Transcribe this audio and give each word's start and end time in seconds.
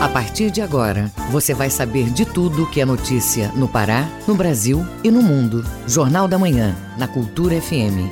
A 0.00 0.08
partir 0.08 0.50
de 0.50 0.62
agora, 0.62 1.12
você 1.30 1.52
vai 1.52 1.68
saber 1.68 2.08
de 2.08 2.24
tudo 2.24 2.66
que 2.70 2.80
é 2.80 2.86
notícia 2.86 3.52
no 3.54 3.68
Pará, 3.68 4.08
no 4.26 4.34
Brasil 4.34 4.82
e 5.04 5.10
no 5.10 5.20
mundo. 5.20 5.62
Jornal 5.86 6.26
da 6.26 6.38
Manhã, 6.38 6.74
na 6.96 7.06
Cultura 7.06 7.60
FM. 7.60 8.08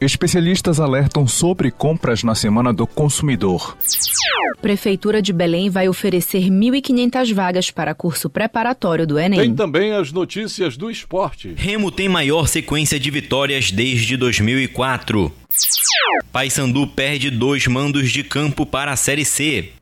Especialistas 0.00 0.80
alertam 0.80 1.26
sobre 1.26 1.70
compras 1.70 2.22
na 2.22 2.34
Semana 2.34 2.72
do 2.72 2.86
Consumidor. 2.86 3.76
Prefeitura 4.60 5.22
de 5.22 5.32
Belém 5.32 5.70
vai 5.70 5.88
oferecer 5.88 6.44
1.500 6.44 7.32
vagas 7.32 7.70
para 7.70 7.94
curso 7.94 8.28
preparatório 8.28 9.06
do 9.06 9.18
Enem. 9.18 9.40
Tem 9.40 9.54
também 9.54 9.92
as 9.92 10.12
notícias 10.12 10.76
do 10.76 10.90
esporte. 10.90 11.54
Remo 11.56 11.90
tem 11.90 12.08
maior 12.08 12.46
sequência 12.46 13.00
de 13.00 13.10
vitórias 13.10 13.70
desde 13.70 14.16
2004. 14.16 15.32
Paysandu 16.32 16.86
perde 16.86 17.30
dois 17.30 17.66
mandos 17.66 18.10
de 18.10 18.22
campo 18.22 18.64
para 18.64 18.92
a 18.92 18.96
Série 18.96 19.24
C. 19.24 19.72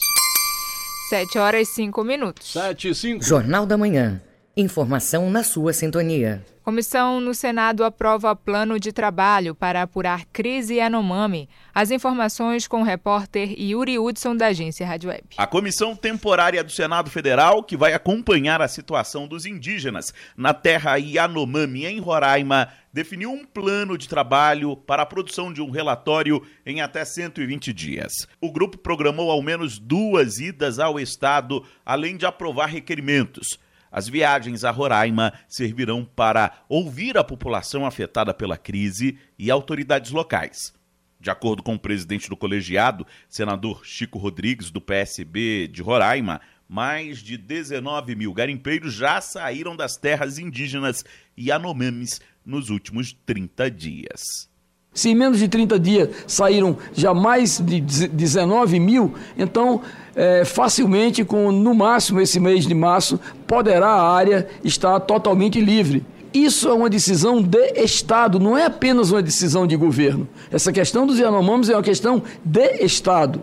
7 1.10 1.38
horas 1.38 1.68
e 1.68 1.72
5 1.72 2.02
minutos. 2.02 2.52
7 2.52 2.88
e 2.88 2.94
5. 2.94 3.22
Jornal 3.22 3.66
da 3.66 3.76
Manhã. 3.76 4.20
Informação 4.58 5.28
na 5.28 5.44
sua 5.44 5.74
sintonia. 5.74 6.42
Comissão 6.62 7.20
no 7.20 7.34
Senado 7.34 7.84
aprova 7.84 8.34
plano 8.34 8.80
de 8.80 8.90
trabalho 8.90 9.54
para 9.54 9.82
apurar 9.82 10.24
crise 10.32 10.76
Yanomami. 10.76 11.46
As 11.74 11.90
informações 11.90 12.66
com 12.66 12.80
o 12.80 12.82
repórter 12.82 13.52
Yuri 13.60 13.98
Hudson 13.98 14.34
da 14.34 14.46
agência 14.46 14.86
Rádio 14.86 15.10
Web. 15.10 15.24
A 15.36 15.46
Comissão 15.46 15.94
Temporária 15.94 16.64
do 16.64 16.72
Senado 16.72 17.10
Federal, 17.10 17.62
que 17.62 17.76
vai 17.76 17.92
acompanhar 17.92 18.62
a 18.62 18.66
situação 18.66 19.28
dos 19.28 19.44
indígenas 19.44 20.14
na 20.34 20.54
terra 20.54 20.96
Yanomami, 20.96 21.84
em 21.84 22.00
Roraima, 22.00 22.68
definiu 22.90 23.30
um 23.30 23.44
plano 23.44 23.98
de 23.98 24.08
trabalho 24.08 24.74
para 24.74 25.02
a 25.02 25.06
produção 25.06 25.52
de 25.52 25.60
um 25.60 25.68
relatório 25.68 26.42
em 26.64 26.80
até 26.80 27.04
120 27.04 27.74
dias. 27.74 28.26
O 28.40 28.50
grupo 28.50 28.78
programou 28.78 29.30
ao 29.30 29.42
menos 29.42 29.78
duas 29.78 30.38
idas 30.38 30.78
ao 30.78 30.98
Estado, 30.98 31.62
além 31.84 32.16
de 32.16 32.24
aprovar 32.24 32.70
requerimentos. 32.70 33.58
As 33.96 34.06
viagens 34.06 34.62
a 34.62 34.70
Roraima 34.70 35.32
servirão 35.48 36.04
para 36.04 36.52
ouvir 36.68 37.16
a 37.16 37.24
população 37.24 37.86
afetada 37.86 38.34
pela 38.34 38.58
crise 38.58 39.18
e 39.38 39.50
autoridades 39.50 40.10
locais. 40.10 40.74
De 41.18 41.30
acordo 41.30 41.62
com 41.62 41.76
o 41.76 41.78
presidente 41.78 42.28
do 42.28 42.36
colegiado, 42.36 43.06
senador 43.26 43.86
Chico 43.86 44.18
Rodrigues, 44.18 44.70
do 44.70 44.82
PSB 44.82 45.66
de 45.68 45.80
Roraima, 45.80 46.42
mais 46.68 47.20
de 47.20 47.38
19 47.38 48.14
mil 48.14 48.34
garimpeiros 48.34 48.92
já 48.92 49.18
saíram 49.22 49.74
das 49.74 49.96
terras 49.96 50.38
indígenas 50.38 51.02
e 51.34 51.50
anomames 51.50 52.20
nos 52.44 52.68
últimos 52.68 53.14
30 53.24 53.70
dias. 53.70 54.50
Se 54.96 55.10
em 55.10 55.14
menos 55.14 55.38
de 55.38 55.46
30 55.46 55.78
dias 55.78 56.08
saíram 56.26 56.78
já 56.94 57.12
mais 57.12 57.60
de 57.60 57.80
19 57.80 58.80
mil, 58.80 59.12
então 59.36 59.82
é, 60.14 60.42
facilmente, 60.42 61.22
com 61.22 61.52
no 61.52 61.74
máximo 61.74 62.18
esse 62.18 62.40
mês 62.40 62.66
de 62.66 62.74
março, 62.74 63.20
poderá 63.46 63.88
a 63.88 64.10
área 64.10 64.48
estar 64.64 64.98
totalmente 65.00 65.60
livre. 65.60 66.02
Isso 66.32 66.68
é 66.68 66.72
uma 66.72 66.88
decisão 66.88 67.42
de 67.42 67.74
Estado, 67.76 68.40
não 68.40 68.56
é 68.56 68.64
apenas 68.64 69.10
uma 69.10 69.22
decisão 69.22 69.66
de 69.66 69.76
governo. 69.76 70.26
Essa 70.50 70.72
questão 70.72 71.06
dos 71.06 71.18
Yanomamos 71.18 71.68
é 71.68 71.74
uma 71.76 71.82
questão 71.82 72.22
de 72.42 72.82
Estado. 72.82 73.42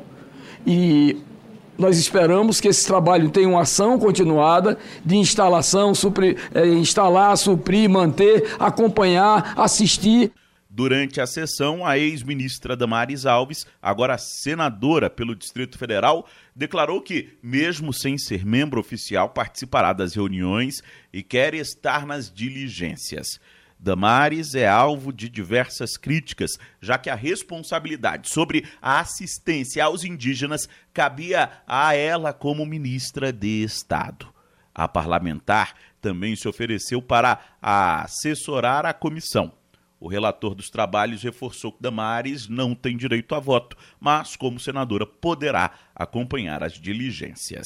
E 0.65 1.17
nós 1.77 1.99
esperamos 1.99 2.59
que 2.59 2.67
esse 2.67 2.85
trabalho 2.87 3.29
tenha 3.29 3.47
uma 3.47 3.61
ação 3.61 3.99
continuada 3.99 4.75
de 5.05 5.17
instalação, 5.17 5.93
supri, 5.93 6.35
é, 6.51 6.67
instalar, 6.67 7.37
suprir, 7.37 7.87
manter, 7.87 8.55
acompanhar, 8.59 9.53
assistir. 9.55 10.31
Durante 10.75 11.21
a 11.21 11.27
sessão, 11.27 11.85
a 11.85 11.99
ex-ministra 11.99 12.75
Damares 12.75 13.27
Alves, 13.27 13.67
agora 13.79 14.17
senadora 14.17 15.07
pelo 15.07 15.35
Distrito 15.35 15.77
Federal, 15.77 16.27
declarou 16.55 16.99
que, 16.99 17.37
mesmo 17.43 17.93
sem 17.93 18.17
ser 18.17 18.43
membro 18.43 18.79
oficial, 18.79 19.29
participará 19.29 19.93
das 19.93 20.15
reuniões 20.15 20.81
e 21.13 21.21
quer 21.21 21.53
estar 21.53 22.07
nas 22.07 22.33
diligências. 22.33 23.39
Damares 23.77 24.55
é 24.55 24.67
alvo 24.67 25.13
de 25.13 25.29
diversas 25.29 25.95
críticas, 25.95 26.57
já 26.81 26.97
que 26.97 27.11
a 27.11 27.15
responsabilidade 27.15 28.27
sobre 28.27 28.65
a 28.81 28.99
assistência 28.99 29.83
aos 29.83 30.03
indígenas 30.03 30.67
cabia 30.91 31.51
a 31.67 31.93
ela 31.93 32.33
como 32.33 32.65
ministra 32.65 33.31
de 33.31 33.61
Estado. 33.61 34.27
A 34.73 34.87
parlamentar 34.87 35.75
também 36.01 36.35
se 36.35 36.47
ofereceu 36.47 36.99
para 36.99 37.39
assessorar 37.61 38.87
a 38.87 38.93
comissão. 38.93 39.53
O 40.03 40.09
relator 40.09 40.53
dos 40.53 40.69
trabalhos 40.69 41.23
reforçou 41.23 41.71
que 41.71 41.81
Damares 41.81 42.49
não 42.49 42.75
tem 42.75 42.97
direito 42.97 43.33
a 43.35 43.39
voto, 43.39 43.77
mas, 44.01 44.35
como 44.35 44.59
senadora, 44.59 45.05
poderá 45.05 45.71
acompanhar 45.95 46.61
as 46.61 46.73
diligências. 46.73 47.65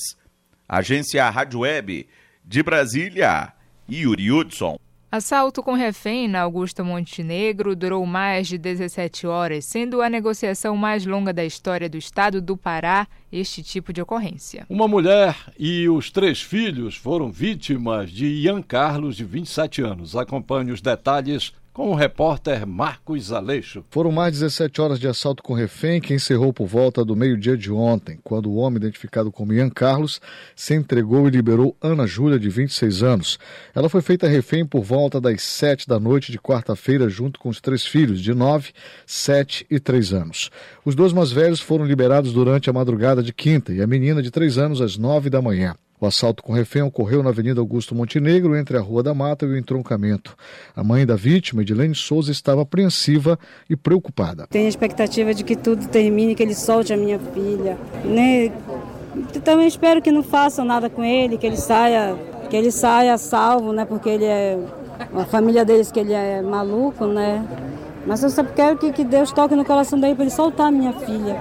Agência 0.70 1.28
Rádio 1.32 1.62
Web 1.62 2.08
de 2.46 2.62
Brasília, 2.62 3.52
Yuri 3.92 4.32
Hudson. 4.32 4.78
Assalto 5.12 5.64
com 5.64 5.74
refém 5.74 6.28
na 6.28 6.42
Augusta 6.42 6.84
Montenegro 6.84 7.76
durou 7.76 8.06
mais 8.06 8.48
de 8.48 8.60
17 8.60 9.26
horas, 9.26 9.66
sendo 9.66 10.00
a 10.04 10.08
negociação 10.08 10.78
mais 10.78 11.08
longa 11.08 11.34
da 11.34 11.44
história 11.44 11.90
do 11.90 11.98
estado 11.98 12.40
do 12.40 12.56
Pará 12.56 13.08
este 13.32 13.64
tipo 13.64 13.92
de 13.92 14.00
ocorrência. 14.00 14.64
Uma 14.70 14.88
mulher 14.88 15.36
e 15.58 15.90
os 15.90 16.12
três 16.12 16.40
filhos 16.40 16.96
foram 16.96 17.32
vítimas 17.32 18.12
de 18.12 18.28
Ian 18.28 18.62
Carlos, 18.62 19.16
de 19.16 19.24
27 19.24 19.82
anos. 19.82 20.16
Acompanhe 20.16 20.72
os 20.72 20.82
detalhes 20.82 21.52
com 21.78 21.92
o 21.92 21.94
repórter 21.96 22.66
Marcos 22.66 23.32
Aleixo. 23.32 23.86
Foram 23.92 24.12
mais 24.12 24.34
17 24.34 24.82
horas 24.82 25.00
de 25.00 25.08
assalto 25.08 25.44
com 25.44 25.54
refém 25.54 26.02
que 26.02 26.12
encerrou 26.12 26.52
por 26.52 26.66
volta 26.66 27.06
do 27.06 27.16
meio-dia 27.16 27.56
de 27.56 27.72
ontem, 27.72 28.18
quando 28.24 28.50
o 28.50 28.56
homem 28.56 28.78
identificado 28.78 29.32
como 29.32 29.54
Ian 29.54 29.70
Carlos 29.70 30.20
se 30.56 30.74
entregou 30.74 31.28
e 31.28 31.30
liberou 31.30 31.78
Ana 31.80 32.08
Júlia, 32.08 32.40
de 32.40 32.50
26 32.50 33.04
anos. 33.04 33.38
Ela 33.76 33.90
foi 33.90 34.02
feita 34.02 34.28
refém 34.28 34.66
por 34.66 34.82
volta 34.82 35.22
das 35.22 35.44
7 35.44 35.88
da 35.88 36.00
noite 36.00 36.32
de 36.32 36.40
quarta-feira, 36.40 37.08
junto 37.10 37.40
com 37.40 37.48
os 37.48 37.62
três 37.62 37.86
filhos, 37.86 38.22
de 38.22 38.34
9, 38.34 38.72
7 39.06 39.68
e 39.70 39.80
3 39.80 40.14
anos. 40.14 40.50
Os 40.84 40.96
dois 40.96 41.14
mais 41.14 41.32
velhos 41.32 41.60
foram 41.60 41.86
liberados 41.86 42.34
durante 42.34 42.72
a 42.72 42.74
madrugada 42.74 43.22
de 43.22 43.32
quinta 43.32 43.72
e 43.72 43.84
a 43.84 43.86
menina 43.86 44.24
de 44.24 44.32
3 44.32 44.58
anos 44.58 44.82
às 44.82 44.98
9 44.98 45.30
da 45.30 45.44
manhã. 45.44 45.76
O 46.00 46.06
assalto 46.06 46.44
com 46.44 46.54
refém 46.54 46.84
ocorreu 46.84 47.24
na 47.24 47.32
Avenida 47.32 47.60
Augusto 47.60 47.96
Montenegro, 47.96 48.56
entre 48.56 48.78
a 48.78 48.82
Rua 48.82 49.02
da 49.02 49.16
Mata 49.16 49.46
e 49.46 49.50
o 49.50 49.58
entroncamento. 49.58 50.36
A 50.76 50.84
mãe 50.84 51.08
da 51.08 51.16
vítima, 51.16 51.64
Edilene 51.64 51.96
Souza, 51.96 52.32
estava 52.32 52.62
apreensiva 52.62 53.40
e 53.68 53.76
preocupada. 53.76 54.46
Tenho 54.48 54.68
a 54.68 54.70
expectativa 54.70 55.34
de 55.34 55.44
que 55.44 55.56
tudo 55.56 55.88
termine, 55.88 56.36
que 56.36 56.44
ele 56.44 56.54
solte 56.54 56.94
a 56.94 56.98
minha 56.98 57.18
filha. 57.18 57.78
Né? 58.06 58.52
Também 59.44 59.68
espero 59.68 60.00
que 60.00 60.12
não 60.12 60.22
façam 60.22 60.64
nada 60.64 60.88
com 60.88 61.04
ele, 61.04 61.36
que 61.36 61.48
ele 61.48 61.58
saia, 61.58 62.16
que 62.48 62.56
ele 62.56 62.72
saia 62.72 63.18
salvo, 63.18 63.74
né? 63.74 63.84
Porque 63.84 64.08
ele 64.08 64.26
é 64.26 64.60
a 65.16 65.26
família 65.26 65.66
deles 65.66 65.92
que 65.92 66.00
ele 66.00 66.14
é 66.14 66.44
maluco, 66.44 67.08
né? 67.08 67.44
Mas 68.06 68.22
eu 68.22 68.30
só 68.30 68.44
quero 68.44 68.78
que, 68.78 68.92
que 68.94 69.04
Deus 69.04 69.32
toque 69.32 69.56
no 69.56 69.66
coração 69.66 70.00
dele 70.00 70.14
para 70.14 70.26
ele 70.26 70.32
soltar 70.32 70.68
a 70.68 70.72
minha 70.72 70.94
filha, 70.94 71.38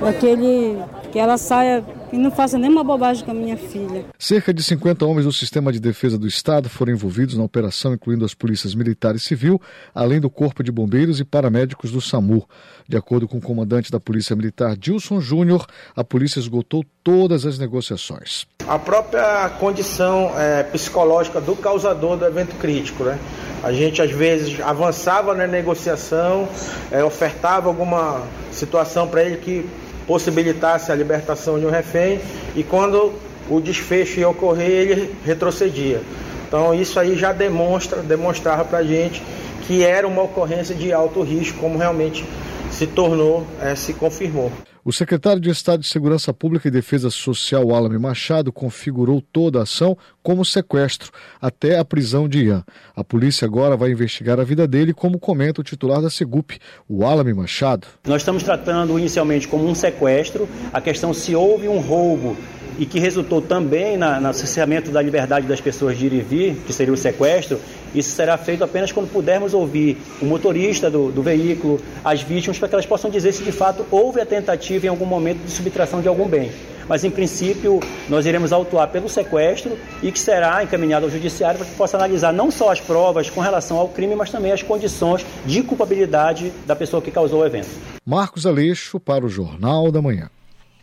para 0.00 0.12
que 0.12 0.26
ele 0.26 0.82
que 1.10 1.18
ela 1.18 1.36
saia 1.36 1.84
e 2.12 2.16
não 2.16 2.30
faça 2.30 2.58
nenhuma 2.58 2.82
bobagem 2.82 3.24
com 3.24 3.30
a 3.30 3.34
minha 3.34 3.56
filha. 3.56 4.04
Cerca 4.18 4.52
de 4.52 4.62
50 4.62 5.04
homens 5.04 5.24
do 5.24 5.32
Sistema 5.32 5.72
de 5.72 5.80
Defesa 5.80 6.18
do 6.18 6.26
Estado 6.26 6.68
foram 6.68 6.92
envolvidos 6.92 7.36
na 7.36 7.44
operação, 7.44 7.94
incluindo 7.94 8.24
as 8.24 8.34
polícias 8.34 8.74
militar 8.74 9.14
e 9.14 9.18
civil, 9.18 9.60
além 9.94 10.20
do 10.20 10.30
Corpo 10.30 10.62
de 10.62 10.72
Bombeiros 10.72 11.20
e 11.20 11.24
paramédicos 11.24 11.90
do 11.90 12.00
SAMU. 12.00 12.46
De 12.88 12.96
acordo 12.96 13.28
com 13.28 13.38
o 13.38 13.40
comandante 13.40 13.90
da 13.90 14.00
Polícia 14.00 14.34
Militar, 14.34 14.76
Dilson 14.76 15.20
Júnior, 15.20 15.66
a 15.94 16.02
polícia 16.02 16.40
esgotou 16.40 16.84
todas 17.04 17.46
as 17.46 17.58
negociações. 17.58 18.46
A 18.66 18.78
própria 18.78 19.48
condição 19.60 20.32
é, 20.36 20.62
psicológica 20.64 21.40
do 21.40 21.54
causador 21.54 22.16
do 22.16 22.24
evento 22.24 22.56
crítico, 22.56 23.04
né? 23.04 23.18
A 23.62 23.72
gente 23.72 24.00
às 24.00 24.10
vezes 24.10 24.60
avançava 24.60 25.34
na 25.34 25.46
negociação, 25.46 26.48
é, 26.90 27.04
ofertava 27.04 27.68
alguma 27.68 28.22
situação 28.50 29.06
para 29.06 29.22
ele 29.22 29.36
que 29.36 29.68
possibilitasse 30.10 30.90
a 30.90 30.94
libertação 30.96 31.56
de 31.56 31.64
um 31.64 31.70
refém 31.70 32.20
e 32.56 32.64
quando 32.64 33.12
o 33.48 33.60
desfecho 33.60 34.18
ia 34.18 34.28
ocorrer, 34.28 34.90
ele 34.90 35.14
retrocedia. 35.24 36.00
Então 36.48 36.74
isso 36.74 36.98
aí 36.98 37.16
já 37.16 37.32
demonstra, 37.32 38.02
demonstrava 38.02 38.64
para 38.64 38.78
a 38.78 38.82
gente 38.82 39.22
que 39.68 39.84
era 39.84 40.08
uma 40.08 40.22
ocorrência 40.22 40.74
de 40.74 40.92
alto 40.92 41.22
risco, 41.22 41.60
como 41.60 41.78
realmente 41.78 42.26
se 42.72 42.88
tornou, 42.88 43.46
é, 43.62 43.76
se 43.76 43.92
confirmou. 43.92 44.50
O 44.82 44.92
secretário 44.92 45.40
de 45.40 45.50
Estado 45.50 45.80
de 45.80 45.86
Segurança 45.86 46.32
Pública 46.32 46.66
e 46.66 46.70
Defesa 46.70 47.10
Social, 47.10 47.74
Alame 47.74 47.98
Machado, 47.98 48.50
configurou 48.50 49.20
toda 49.20 49.58
a 49.58 49.62
ação 49.64 49.96
como 50.22 50.42
sequestro, 50.42 51.12
até 51.38 51.78
a 51.78 51.84
prisão 51.84 52.26
de 52.26 52.46
Ian. 52.46 52.64
A 52.96 53.04
polícia 53.04 53.44
agora 53.44 53.76
vai 53.76 53.90
investigar 53.90 54.40
a 54.40 54.44
vida 54.44 54.66
dele, 54.66 54.94
como 54.94 55.18
comenta 55.18 55.60
o 55.60 55.64
titular 55.64 56.00
da 56.00 56.08
Segup, 56.08 56.58
o 56.88 57.04
Alame 57.04 57.34
Machado. 57.34 57.86
Nós 58.06 58.22
estamos 58.22 58.42
tratando 58.42 58.98
inicialmente 58.98 59.46
como 59.46 59.66
um 59.68 59.74
sequestro, 59.74 60.48
a 60.72 60.80
questão 60.80 61.12
se 61.12 61.34
houve 61.34 61.68
um 61.68 61.78
roubo 61.78 62.34
e 62.80 62.86
que 62.86 62.98
resultou 62.98 63.42
também 63.42 63.98
na, 63.98 64.18
no 64.18 64.32
cerceamento 64.32 64.90
da 64.90 65.02
liberdade 65.02 65.46
das 65.46 65.60
pessoas 65.60 65.98
de 65.98 66.06
ir 66.06 66.14
e 66.14 66.20
vir, 66.22 66.54
que 66.66 66.72
seria 66.72 66.94
o 66.94 66.96
sequestro, 66.96 67.60
isso 67.94 68.10
será 68.16 68.38
feito 68.38 68.64
apenas 68.64 68.90
quando 68.90 69.12
pudermos 69.12 69.52
ouvir 69.52 69.98
o 70.18 70.24
motorista 70.24 70.90
do, 70.90 71.12
do 71.12 71.22
veículo, 71.22 71.78
as 72.02 72.22
vítimas, 72.22 72.58
para 72.58 72.68
que 72.68 72.74
elas 72.74 72.86
possam 72.86 73.10
dizer 73.10 73.32
se 73.32 73.44
de 73.44 73.52
fato 73.52 73.84
houve 73.90 74.18
a 74.18 74.24
tentativa 74.24 74.86
em 74.86 74.88
algum 74.88 75.04
momento 75.04 75.44
de 75.44 75.50
subtração 75.50 76.00
de 76.00 76.08
algum 76.08 76.26
bem. 76.26 76.50
Mas, 76.88 77.04
em 77.04 77.10
princípio, 77.10 77.80
nós 78.08 78.24
iremos 78.24 78.50
autuar 78.50 78.88
pelo 78.88 79.10
sequestro 79.10 79.78
e 80.02 80.10
que 80.10 80.18
será 80.18 80.64
encaminhado 80.64 81.04
ao 81.04 81.10
judiciário 81.10 81.58
para 81.58 81.68
que 81.68 81.76
possa 81.76 81.98
analisar 81.98 82.32
não 82.32 82.50
só 82.50 82.72
as 82.72 82.80
provas 82.80 83.28
com 83.28 83.42
relação 83.42 83.76
ao 83.76 83.88
crime, 83.88 84.16
mas 84.16 84.30
também 84.30 84.52
as 84.52 84.62
condições 84.62 85.24
de 85.44 85.62
culpabilidade 85.62 86.50
da 86.66 86.74
pessoa 86.74 87.02
que 87.02 87.10
causou 87.10 87.42
o 87.42 87.46
evento. 87.46 87.68
Marcos 88.06 88.46
Aleixo 88.46 88.98
para 88.98 89.26
o 89.26 89.28
Jornal 89.28 89.92
da 89.92 90.00
Manhã. 90.00 90.30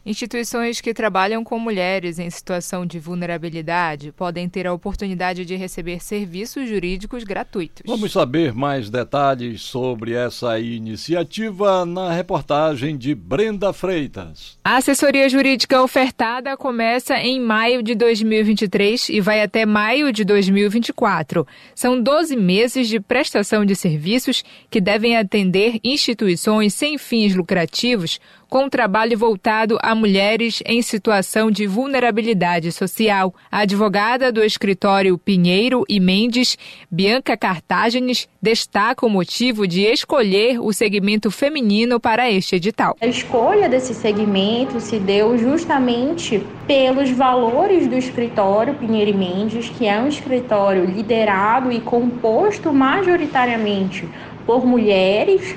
Instituições 0.08 0.80
que 0.80 0.94
trabalham 0.94 1.44
com 1.44 1.60
mulheres 1.60 2.18
em 2.18 2.30
situação 2.30 2.86
de 2.86 2.98
vulnerabilidade 2.98 4.14
podem 4.14 4.48
ter 4.48 4.66
a 4.66 4.72
oportunidade 4.72 5.44
de 5.44 5.54
receber 5.58 6.02
serviços 6.02 6.70
jurídicos 6.70 7.26
gratuitos. 7.26 7.84
Vamos 7.86 8.14
saber 8.14 8.54
mais 8.54 8.90
detalhes 8.90 9.64
sobre 9.64 10.14
essa 10.14 10.58
iniciativa 10.62 11.86
na 11.86 12.14
reportagem 12.14 12.98
de 12.98 13.14
Brenda 13.14 13.74
Freitas. 13.74 14.58
A 14.64 14.78
assessoria 14.78 15.28
jurídica 15.28 15.84
ofertada 15.84 16.56
começa 16.56 17.18
em 17.18 17.42
maio 17.42 17.84
de 17.84 17.94
2023 17.94 19.10
e 19.10 19.20
vai 19.20 19.42
até 19.42 19.66
maio 19.66 20.14
de 20.14 20.24
2024. 20.24 21.46
São 21.76 22.02
12 22.02 22.34
meses 22.38 22.88
de 22.88 23.02
prestação 23.02 23.66
de 23.66 23.76
serviços 23.76 24.42
que 24.72 24.80
devem 24.80 25.18
atender 25.18 25.82
instituições 25.84 26.74
sem 26.74 26.98
fins 26.98 27.36
lucrativos 27.36 28.22
com 28.50 28.70
trabalho 28.70 29.18
voltado 29.18 29.78
a 29.82 29.94
mulheres 29.94 30.62
em 30.66 30.82
situação 30.82 31.52
de 31.52 31.68
vulnerabilidade 31.68 32.72
social. 32.72 33.34
A 33.52 33.60
advogada 33.60 34.32
do 34.32 34.44
escritório 34.44 35.18
Pinheiro 35.18 35.84
e 35.90 36.00
Mendes, 36.00 36.58
Bianca 36.90 37.36
Cartágenes, 37.36 38.28
destaca 38.42 39.06
o 39.06 39.10
motivo 39.10 39.68
de 39.68 39.82
escolher 39.82 40.60
o 40.60 40.72
segmento 40.72 41.30
feminino 41.30 42.00
para 42.00 42.32
este 42.32 42.56
edital. 42.56 42.96
A 43.02 43.08
escolha 43.08 43.68
desse 43.68 43.94
segmento 43.94 44.80
se 44.80 45.00
deu 45.00 45.38
justamente 45.38 46.42
pelos 46.66 47.10
valores 47.10 47.88
do 47.88 47.96
escritório 47.96 48.74
Pinheiro 48.76 49.12
e 49.12 49.14
Mendes, 49.14 49.70
que 49.70 49.86
é 49.86 50.00
um 50.00 50.08
escritório 50.08 50.86
liderado 50.86 51.72
e 51.72 51.80
composto 51.80 52.72
majoritariamente 52.74 54.08
por 54.46 54.66
mulheres 54.66 55.56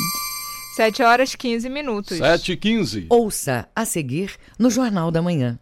7 0.75 1.05
horas 1.05 1.37
15 1.37 1.71
minutos. 1.71 2.19
7 2.19 2.53
e 2.53 2.57
15. 2.57 3.07
Ouça 3.09 3.69
a 3.75 3.85
seguir 3.85 4.33
no 4.59 4.69
Jornal 4.69 5.13
da 5.13 5.23
Manhã. 5.23 5.57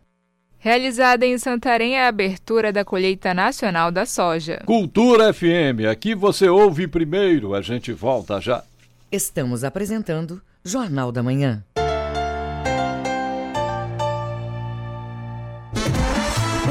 Realizada 0.58 1.26
em 1.26 1.36
Santarém 1.36 1.98
a 1.98 2.08
abertura 2.08 2.72
da 2.72 2.82
colheita 2.82 3.34
nacional 3.34 3.92
da 3.92 4.06
soja. 4.06 4.62
Cultura 4.64 5.34
FM, 5.34 5.84
aqui 5.90 6.14
você 6.14 6.48
ouve 6.48 6.88
primeiro, 6.88 7.54
a 7.54 7.60
gente 7.60 7.92
volta 7.92 8.40
já. 8.40 8.64
Estamos 9.12 9.64
apresentando 9.64 10.40
Jornal 10.64 11.12
da 11.12 11.22
Manhã. 11.22 11.62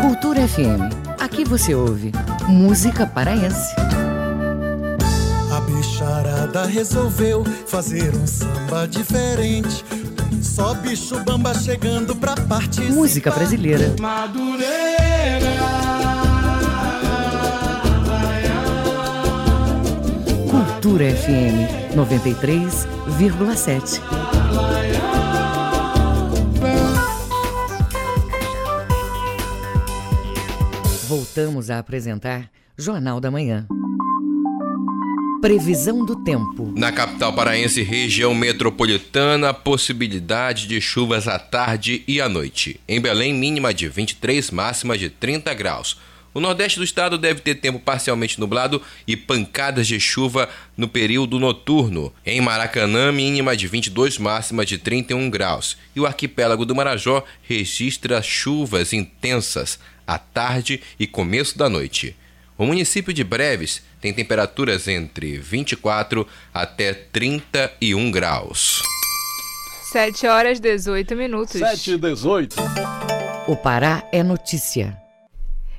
Cultura 0.00 0.46
FM. 0.46 0.94
Aqui 1.18 1.44
você 1.44 1.74
ouve 1.74 2.12
música 2.46 3.04
paraense. 3.04 3.74
A 5.50 5.60
bicharada 5.60 6.66
resolveu 6.66 7.42
fazer 7.66 8.14
um 8.14 8.28
samba 8.28 8.86
diferente. 8.86 9.84
Só 10.54 10.74
bicho 10.74 11.18
bamba 11.24 11.54
chegando 11.54 12.14
pra 12.14 12.34
participar. 12.34 12.92
Música 12.92 13.30
brasileira. 13.30 13.96
Madureira. 13.98 14.68
Cultura 20.50 21.04
FM 21.04 21.94
93,7. 21.96 23.98
Voltamos 31.08 31.70
a 31.70 31.78
apresentar 31.78 32.50
Jornal 32.76 33.22
da 33.22 33.30
Manhã. 33.30 33.66
Previsão 35.42 36.04
do 36.04 36.14
tempo. 36.22 36.72
Na 36.76 36.92
capital 36.92 37.32
paraense, 37.32 37.82
região 37.82 38.32
metropolitana, 38.32 39.52
possibilidade 39.52 40.68
de 40.68 40.80
chuvas 40.80 41.26
à 41.26 41.36
tarde 41.36 42.04
e 42.06 42.20
à 42.20 42.28
noite. 42.28 42.78
Em 42.86 43.00
Belém, 43.00 43.34
mínima 43.34 43.74
de 43.74 43.88
23, 43.88 44.52
máxima 44.52 44.96
de 44.96 45.10
30 45.10 45.52
graus. 45.52 45.98
O 46.32 46.38
nordeste 46.38 46.78
do 46.78 46.84
estado 46.84 47.18
deve 47.18 47.40
ter 47.40 47.56
tempo 47.56 47.80
parcialmente 47.80 48.38
nublado 48.38 48.80
e 49.04 49.16
pancadas 49.16 49.88
de 49.88 49.98
chuva 49.98 50.48
no 50.76 50.86
período 50.86 51.40
noturno. 51.40 52.14
Em 52.24 52.40
Maracanã, 52.40 53.10
mínima 53.10 53.56
de 53.56 53.66
22, 53.66 54.18
máxima 54.18 54.64
de 54.64 54.78
31 54.78 55.28
graus. 55.28 55.76
E 55.96 55.98
o 55.98 56.06
arquipélago 56.06 56.64
do 56.64 56.72
Marajó 56.72 57.24
registra 57.42 58.22
chuvas 58.22 58.92
intensas 58.92 59.80
à 60.06 60.18
tarde 60.18 60.80
e 61.00 61.06
começo 61.06 61.58
da 61.58 61.68
noite. 61.68 62.14
O 62.62 62.64
município 62.64 63.12
de 63.12 63.24
Breves 63.24 63.82
tem 64.00 64.14
temperaturas 64.14 64.86
entre 64.86 65.36
24 65.36 66.24
até 66.54 66.94
31 66.94 68.08
graus. 68.12 68.80
7 69.90 70.28
horas 70.28 70.60
18 70.60 71.16
minutos. 71.16 71.58
7 71.58 71.94
e 71.94 71.98
18. 71.98 72.54
O 73.48 73.56
Pará 73.56 74.08
é 74.12 74.22
notícia. 74.22 74.96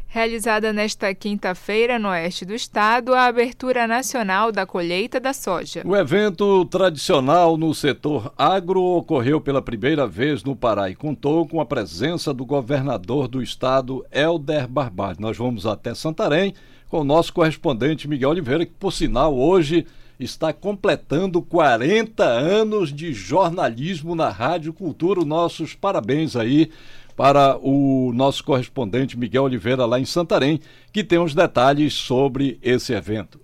Realizada 0.10 0.74
nesta 0.74 1.16
quinta-feira 1.16 1.98
no 1.98 2.10
oeste 2.10 2.44
do 2.44 2.54
estado, 2.54 3.14
a 3.14 3.28
abertura 3.28 3.88
nacional 3.88 4.52
da 4.52 4.66
colheita 4.66 5.22
da 5.22 5.32
soja. 5.32 5.84
O 5.86 5.96
evento 5.96 6.66
tradicional 6.66 7.56
no 7.56 7.74
setor 7.74 8.34
agro 8.38 8.84
ocorreu 8.84 9.40
pela 9.40 9.62
primeira 9.62 10.06
vez 10.06 10.44
no 10.44 10.54
Pará 10.54 10.90
e 10.90 10.96
contou 10.96 11.48
com 11.48 11.62
a 11.62 11.66
presença 11.66 12.34
do 12.34 12.46
governador 12.46 13.30
do 13.30 13.42
estado, 13.42 14.06
Helder 14.12 14.68
Barbalho. 14.68 15.18
Nós 15.22 15.38
vamos 15.38 15.66
até 15.66 15.96
Santarém 15.96 16.54
com 16.94 17.00
o 17.00 17.04
nosso 17.04 17.34
correspondente 17.34 18.08
Miguel 18.08 18.30
Oliveira, 18.30 18.68
que, 18.68 18.72
por 18.72 18.94
sinal, 18.94 19.36
hoje 19.36 19.88
está 20.20 20.54
completando 20.54 21.42
40 21.42 22.24
anos 22.24 22.94
de 22.94 23.12
jornalismo 23.12 24.14
na 24.14 24.30
Rádio 24.30 24.72
Cultura. 24.72 25.26
Nossos 25.26 25.74
parabéns 25.74 26.36
aí 26.36 26.70
para 27.18 27.58
o 27.58 28.12
nosso 28.14 28.44
correspondente 28.44 29.18
Miguel 29.18 29.42
Oliveira, 29.42 29.88
lá 29.88 30.00
em 30.00 30.06
Santarém, 30.06 30.60
que 30.92 31.04
tem 31.04 31.18
os 31.18 31.34
detalhes 31.34 31.96
sobre 31.96 32.60
esse 32.62 32.94
evento. 32.94 33.42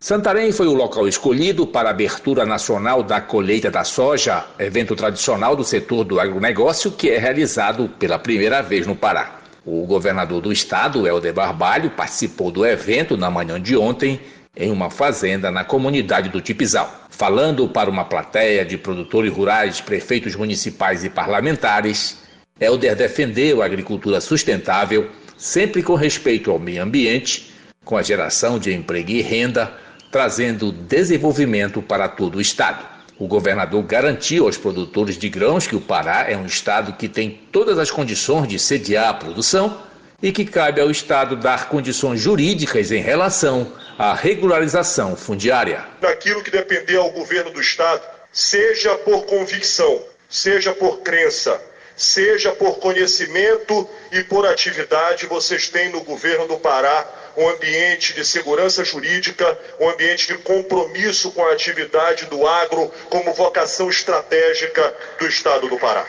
Santarém 0.00 0.50
foi 0.50 0.66
o 0.66 0.74
local 0.74 1.06
escolhido 1.06 1.68
para 1.68 1.88
a 1.88 1.92
abertura 1.92 2.44
nacional 2.44 3.00
da 3.00 3.20
colheita 3.20 3.70
da 3.70 3.84
soja, 3.84 4.44
evento 4.58 4.96
tradicional 4.96 5.54
do 5.54 5.62
setor 5.62 6.02
do 6.02 6.18
agronegócio 6.18 6.90
que 6.90 7.10
é 7.10 7.18
realizado 7.18 7.88
pela 7.96 8.18
primeira 8.18 8.60
vez 8.60 8.88
no 8.88 8.96
Pará. 8.96 9.38
O 9.70 9.84
governador 9.84 10.40
do 10.40 10.50
estado, 10.50 11.06
Helder 11.06 11.34
Barbalho, 11.34 11.90
participou 11.90 12.50
do 12.50 12.64
evento 12.64 13.18
na 13.18 13.30
manhã 13.30 13.60
de 13.60 13.76
ontem 13.76 14.18
em 14.56 14.72
uma 14.72 14.88
fazenda 14.88 15.50
na 15.50 15.62
comunidade 15.62 16.30
do 16.30 16.40
Tipizal. 16.40 17.06
Falando 17.10 17.68
para 17.68 17.90
uma 17.90 18.06
plateia 18.06 18.64
de 18.64 18.78
produtores 18.78 19.30
rurais, 19.30 19.78
prefeitos 19.78 20.34
municipais 20.34 21.04
e 21.04 21.10
parlamentares, 21.10 22.16
Helder 22.58 22.96
defendeu 22.96 23.60
a 23.60 23.66
agricultura 23.66 24.22
sustentável, 24.22 25.10
sempre 25.36 25.82
com 25.82 25.94
respeito 25.94 26.50
ao 26.50 26.58
meio 26.58 26.82
ambiente, 26.82 27.52
com 27.84 27.98
a 27.98 28.02
geração 28.02 28.58
de 28.58 28.72
emprego 28.72 29.10
e 29.10 29.20
renda, 29.20 29.70
trazendo 30.10 30.72
desenvolvimento 30.72 31.82
para 31.82 32.08
todo 32.08 32.36
o 32.36 32.40
estado. 32.40 32.97
O 33.18 33.26
governador 33.26 33.82
garantiu 33.82 34.46
aos 34.46 34.56
produtores 34.56 35.18
de 35.18 35.28
grãos 35.28 35.66
que 35.66 35.74
o 35.74 35.80
Pará 35.80 36.30
é 36.30 36.36
um 36.36 36.46
estado 36.46 36.92
que 36.92 37.08
tem 37.08 37.30
todas 37.50 37.76
as 37.76 37.90
condições 37.90 38.46
de 38.46 38.60
sediar 38.60 39.08
a 39.08 39.14
produção 39.14 39.82
e 40.22 40.30
que 40.30 40.44
cabe 40.44 40.80
ao 40.80 40.88
estado 40.88 41.34
dar 41.34 41.68
condições 41.68 42.20
jurídicas 42.20 42.92
em 42.92 43.02
relação 43.02 43.72
à 43.98 44.14
regularização 44.14 45.16
fundiária. 45.16 45.84
Naquilo 46.00 46.44
que 46.44 46.50
depender 46.50 46.96
ao 46.96 47.10
governo 47.10 47.50
do 47.50 47.60
estado, 47.60 48.02
seja 48.32 48.94
por 48.98 49.26
convicção, 49.26 50.00
seja 50.28 50.72
por 50.72 51.00
crença, 51.00 51.60
seja 51.96 52.52
por 52.52 52.78
conhecimento 52.78 53.88
e 54.12 54.22
por 54.22 54.46
atividade, 54.46 55.26
vocês 55.26 55.68
têm 55.68 55.90
no 55.90 56.04
governo 56.04 56.46
do 56.46 56.56
Pará 56.58 57.04
um 57.38 57.48
ambiente 57.48 58.14
de 58.14 58.24
segurança 58.24 58.84
jurídica, 58.84 59.56
um 59.78 59.88
ambiente 59.88 60.26
de 60.26 60.36
compromisso 60.38 61.30
com 61.30 61.46
a 61.46 61.52
atividade 61.52 62.26
do 62.26 62.44
agro 62.44 62.92
como 63.08 63.32
vocação 63.32 63.88
estratégica 63.88 64.92
do 65.20 65.26
Estado 65.28 65.68
do 65.68 65.78
Pará. 65.78 66.04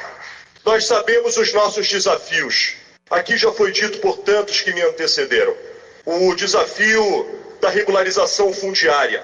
Nós 0.66 0.86
sabemos 0.86 1.38
os 1.38 1.54
nossos 1.54 1.88
desafios. 1.88 2.74
Aqui 3.12 3.38
já 3.38 3.52
foi 3.52 3.72
dito 3.72 4.00
por 4.00 4.18
tantos 4.18 4.62
que 4.62 4.74
me 4.74 4.82
antecederam. 4.82 5.56
O 6.04 6.34
desafio 6.34 7.40
da 7.62 7.70
regularização 7.70 8.52
fundiária. 8.52 9.24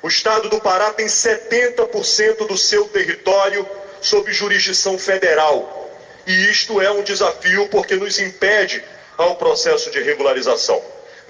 O 0.00 0.06
Estado 0.06 0.48
do 0.48 0.60
Pará 0.60 0.92
tem 0.92 1.06
70% 1.06 2.46
do 2.46 2.56
seu 2.56 2.84
território 2.88 3.68
sob 4.00 4.32
jurisdição 4.32 4.96
federal. 4.96 5.90
E 6.28 6.48
isto 6.48 6.80
é 6.80 6.92
um 6.92 7.02
desafio 7.02 7.68
porque 7.70 7.96
nos 7.96 8.20
impede 8.20 8.84
ao 9.18 9.34
processo 9.34 9.90
de 9.90 10.00
regularização 10.00 10.80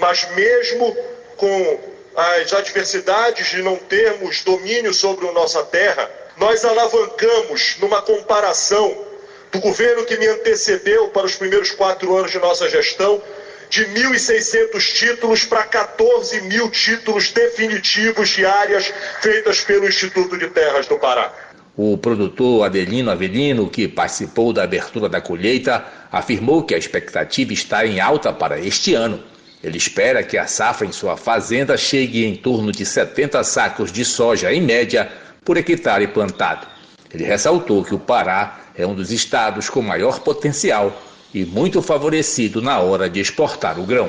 mas 0.00 0.28
mesmo 0.34 0.96
com 1.36 1.80
as 2.16 2.52
adversidades 2.52 3.50
de 3.50 3.62
não 3.62 3.76
termos 3.76 4.42
domínio 4.42 4.92
sobre 4.92 5.28
a 5.28 5.32
nossa 5.32 5.62
terra, 5.62 6.10
nós 6.36 6.64
alavancamos 6.64 7.76
numa 7.80 8.02
comparação 8.02 9.06
do 9.52 9.60
governo 9.60 10.04
que 10.04 10.16
me 10.16 10.26
antecedeu 10.26 11.08
para 11.08 11.26
os 11.26 11.34
primeiros 11.34 11.70
quatro 11.70 12.16
anos 12.16 12.30
de 12.30 12.38
nossa 12.38 12.68
gestão, 12.68 13.22
de 13.68 13.84
1.600 13.86 14.80
títulos 14.94 15.44
para 15.44 15.62
14 15.64 16.40
mil 16.42 16.70
títulos 16.70 17.30
definitivos 17.30 18.30
de 18.30 18.44
áreas 18.44 18.92
feitas 19.20 19.60
pelo 19.60 19.86
Instituto 19.86 20.36
de 20.36 20.48
Terras 20.48 20.86
do 20.86 20.98
Pará. 20.98 21.32
O 21.76 21.96
produtor 21.96 22.64
Adelino 22.64 23.10
Avelino, 23.10 23.70
que 23.70 23.86
participou 23.86 24.52
da 24.52 24.64
abertura 24.64 25.08
da 25.08 25.20
colheita, 25.20 25.84
afirmou 26.10 26.64
que 26.64 26.74
a 26.74 26.78
expectativa 26.78 27.52
está 27.52 27.86
em 27.86 28.00
alta 28.00 28.32
para 28.32 28.58
este 28.58 28.94
ano. 28.94 29.22
Ele 29.62 29.76
espera 29.76 30.22
que 30.22 30.38
a 30.38 30.46
safra 30.46 30.86
em 30.86 30.92
sua 30.92 31.16
fazenda 31.16 31.76
chegue 31.76 32.24
em 32.24 32.34
torno 32.34 32.72
de 32.72 32.86
70 32.86 33.44
sacos 33.44 33.92
de 33.92 34.04
soja, 34.04 34.52
em 34.52 34.60
média, 34.60 35.10
por 35.44 35.56
hectare 35.56 36.06
plantado. 36.08 36.66
Ele 37.12 37.24
ressaltou 37.24 37.84
que 37.84 37.94
o 37.94 37.98
Pará 37.98 38.60
é 38.74 38.86
um 38.86 38.94
dos 38.94 39.10
estados 39.10 39.68
com 39.68 39.82
maior 39.82 40.20
potencial 40.20 40.96
e 41.34 41.44
muito 41.44 41.82
favorecido 41.82 42.62
na 42.62 42.78
hora 42.78 43.10
de 43.10 43.20
exportar 43.20 43.78
o 43.78 43.84
grão. 43.84 44.08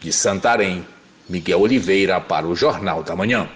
De 0.00 0.12
Santarém, 0.12 0.84
Miguel 1.28 1.60
Oliveira 1.60 2.20
para 2.20 2.46
o 2.46 2.56
Jornal 2.56 3.02
da 3.02 3.14
Manhã. 3.14 3.48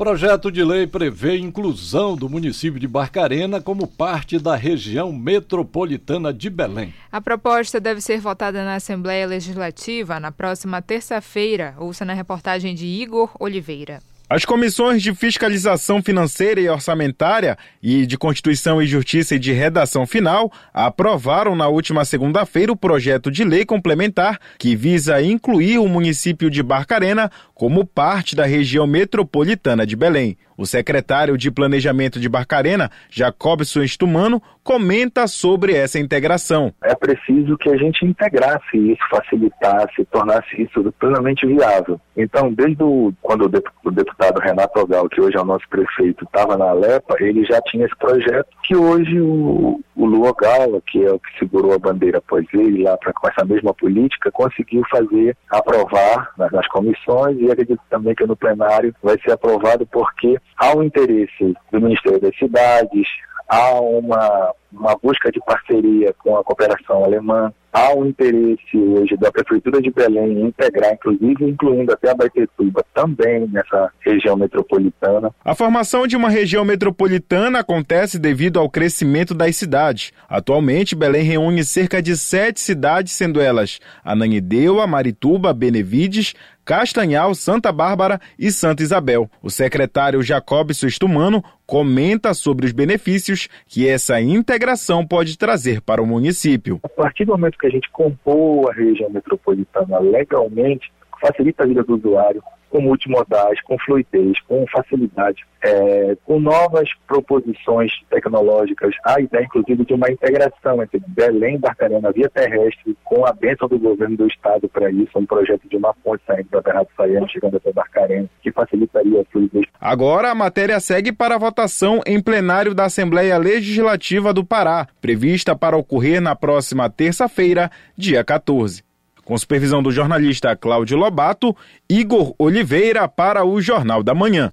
Projeto 0.00 0.50
de 0.50 0.64
lei 0.64 0.86
prevê 0.86 1.36
inclusão 1.36 2.16
do 2.16 2.26
município 2.26 2.80
de 2.80 2.88
Barcarena 2.88 3.60
como 3.60 3.86
parte 3.86 4.38
da 4.38 4.56
região 4.56 5.12
metropolitana 5.12 6.32
de 6.32 6.48
Belém. 6.48 6.94
A 7.12 7.20
proposta 7.20 7.78
deve 7.78 8.00
ser 8.00 8.18
votada 8.18 8.64
na 8.64 8.76
Assembleia 8.76 9.26
Legislativa 9.26 10.18
na 10.18 10.32
próxima 10.32 10.80
terça-feira, 10.80 11.74
ouça 11.76 12.02
na 12.02 12.14
reportagem 12.14 12.74
de 12.74 12.86
Igor 12.86 13.30
Oliveira. 13.38 14.00
As 14.32 14.44
comissões 14.44 15.02
de 15.02 15.12
fiscalização 15.12 16.00
financeira 16.00 16.60
e 16.60 16.68
orçamentária 16.68 17.58
e 17.82 18.06
de 18.06 18.16
Constituição 18.16 18.80
e 18.80 18.86
Justiça 18.86 19.34
e 19.34 19.40
de 19.40 19.50
Redação 19.50 20.06
Final 20.06 20.52
aprovaram 20.72 21.56
na 21.56 21.66
última 21.66 22.04
segunda-feira 22.04 22.70
o 22.70 22.76
projeto 22.76 23.28
de 23.28 23.42
lei 23.42 23.64
complementar 23.64 24.38
que 24.56 24.76
visa 24.76 25.20
incluir 25.20 25.78
o 25.78 25.88
município 25.88 26.48
de 26.48 26.62
Barcarena 26.62 27.28
como 27.56 27.84
parte 27.84 28.36
da 28.36 28.46
região 28.46 28.86
metropolitana 28.86 29.84
de 29.84 29.96
Belém. 29.96 30.38
O 30.60 30.66
secretário 30.66 31.38
de 31.38 31.50
Planejamento 31.50 32.20
de 32.20 32.28
Barcarena, 32.28 32.90
Jacobson 33.08 33.82
Stumano, 33.88 34.42
comenta 34.62 35.26
sobre 35.26 35.74
essa 35.74 35.98
integração. 35.98 36.70
É 36.84 36.94
preciso 36.94 37.56
que 37.56 37.70
a 37.70 37.76
gente 37.78 38.04
integrasse 38.04 38.76
isso, 38.76 39.00
facilitasse, 39.10 40.04
tornasse 40.12 40.62
isso 40.62 40.92
plenamente 40.98 41.46
viável. 41.46 41.98
Então, 42.14 42.52
desde 42.52 42.82
o, 42.82 43.10
quando 43.22 43.50
o 43.84 43.90
deputado 43.90 44.38
Renato 44.38 44.78
Ogal, 44.78 45.08
que 45.08 45.22
hoje 45.22 45.34
é 45.34 45.40
o 45.40 45.46
nosso 45.46 45.66
prefeito, 45.70 46.24
estava 46.24 46.58
na 46.58 46.68
Alepa, 46.68 47.16
ele 47.20 47.42
já 47.46 47.58
tinha 47.62 47.86
esse 47.86 47.96
projeto 47.96 48.48
que 48.62 48.76
hoje 48.76 49.18
o, 49.18 49.80
o 49.96 50.28
Ogal, 50.28 50.80
que 50.86 51.02
é 51.02 51.10
o 51.10 51.18
que 51.18 51.38
segurou 51.38 51.72
a 51.72 51.78
bandeira 51.78 52.18
após 52.18 52.46
ele 52.52 52.82
lá 52.82 52.98
pra, 52.98 53.14
com 53.14 53.28
essa 53.28 53.46
mesma 53.46 53.72
política, 53.72 54.30
conseguiu 54.30 54.82
fazer, 54.90 55.34
aprovar 55.48 56.32
nas, 56.36 56.52
nas 56.52 56.68
comissões 56.68 57.38
e 57.40 57.50
acredito 57.50 57.80
também 57.88 58.14
que 58.14 58.26
no 58.26 58.36
plenário 58.36 58.94
vai 59.02 59.18
ser 59.24 59.32
aprovado 59.32 59.86
porque 59.86 60.38
há 60.60 60.76
um 60.76 60.82
interesse 60.82 61.54
do 61.72 61.80
Ministério 61.80 62.20
das 62.20 62.36
Cidades, 62.36 63.06
há 63.48 63.80
uma, 63.80 64.52
uma 64.70 64.96
busca 65.02 65.32
de 65.32 65.40
parceria 65.40 66.14
com 66.18 66.36
a 66.36 66.44
cooperação 66.44 67.02
alemã, 67.02 67.50
há 67.72 67.94
um 67.94 68.06
interesse 68.06 68.76
hoje 68.76 69.16
da 69.16 69.32
Prefeitura 69.32 69.80
de 69.80 69.90
Belém 69.90 70.32
em 70.32 70.46
integrar, 70.46 70.92
inclusive 70.92 71.44
incluindo 71.44 71.92
até 71.92 72.10
a 72.10 72.14
Baitetuba 72.14 72.84
também 72.94 73.48
nessa 73.48 73.90
região 74.00 74.36
metropolitana. 74.36 75.32
A 75.44 75.54
formação 75.54 76.06
de 76.06 76.16
uma 76.16 76.28
região 76.28 76.64
metropolitana 76.64 77.60
acontece 77.60 78.18
devido 78.18 78.60
ao 78.60 78.68
crescimento 78.68 79.34
das 79.34 79.56
cidades. 79.56 80.12
Atualmente, 80.28 80.94
Belém 80.94 81.22
reúne 81.22 81.64
cerca 81.64 82.02
de 82.02 82.16
sete 82.16 82.60
cidades, 82.60 83.14
sendo 83.14 83.40
elas 83.40 83.80
Ananindeua, 84.04 84.86
Marituba, 84.86 85.54
Benevides, 85.54 86.34
Castanhal, 86.64 87.34
Santa 87.34 87.72
Bárbara 87.72 88.20
e 88.38 88.50
Santa 88.50 88.82
Isabel. 88.82 89.30
O 89.42 89.50
secretário 89.50 90.22
Jacob 90.22 90.72
Sustumano 90.72 91.42
comenta 91.66 92.34
sobre 92.34 92.66
os 92.66 92.72
benefícios 92.72 93.48
que 93.66 93.88
essa 93.88 94.20
integração 94.20 95.06
pode 95.06 95.36
trazer 95.36 95.80
para 95.80 96.02
o 96.02 96.06
município. 96.06 96.80
A 96.82 96.88
partir 96.88 97.24
do 97.24 97.32
momento 97.32 97.58
que 97.58 97.66
a 97.66 97.70
gente 97.70 97.90
compôs 97.90 98.68
a 98.68 98.72
região 98.72 99.10
metropolitana 99.10 99.98
legalmente, 99.98 100.92
facilita 101.20 101.64
a 101.64 101.66
vida 101.66 101.82
do 101.82 101.96
usuário, 101.96 102.42
com 102.70 102.80
multimodais, 102.80 103.60
com 103.62 103.76
fluidez, 103.78 104.40
com 104.42 104.64
facilidade, 104.68 105.44
é, 105.62 106.16
com 106.24 106.40
novas 106.40 106.88
proposições 107.06 107.92
tecnológicas. 108.08 108.94
A 109.04 109.20
ideia, 109.20 109.44
inclusive, 109.44 109.84
de 109.84 109.92
uma 109.92 110.10
integração 110.10 110.82
entre 110.82 111.02
Belém 111.08 111.56
e 111.56 111.58
Barcarena 111.58 112.12
via 112.12 112.28
terrestre, 112.30 112.96
com 113.04 113.26
a 113.26 113.32
bênção 113.32 113.68
do 113.68 113.78
governo 113.78 114.16
do 114.16 114.26
estado 114.26 114.68
para 114.68 114.90
isso, 114.90 115.18
um 115.18 115.26
projeto 115.26 115.68
de 115.68 115.76
uma 115.76 115.92
ponte 115.92 116.22
saindo 116.26 116.48
da 116.50 116.62
Terra 116.62 116.82
do 116.82 116.88
Saiano, 116.96 117.28
chegando 117.28 117.56
até 117.56 117.72
Barcarena, 117.72 118.28
que 118.42 118.52
facilitaria 118.52 119.20
a 119.20 119.24
fluidez. 119.24 119.66
Agora 119.80 120.30
a 120.30 120.34
matéria 120.34 120.78
segue 120.78 121.12
para 121.12 121.38
votação 121.38 122.00
em 122.06 122.22
plenário 122.22 122.74
da 122.74 122.84
Assembleia 122.84 123.36
Legislativa 123.36 124.32
do 124.32 124.44
Pará, 124.44 124.86
prevista 125.00 125.56
para 125.56 125.76
ocorrer 125.76 126.20
na 126.20 126.36
próxima 126.36 126.88
terça-feira, 126.88 127.70
dia 127.96 128.22
14. 128.22 128.89
Com 129.30 129.38
supervisão 129.38 129.80
do 129.80 129.92
jornalista 129.92 130.56
Cláudio 130.56 130.98
Lobato, 130.98 131.56
Igor 131.88 132.34
Oliveira 132.36 133.06
para 133.06 133.44
o 133.44 133.62
Jornal 133.62 134.02
da 134.02 134.12
Manhã. 134.12 134.52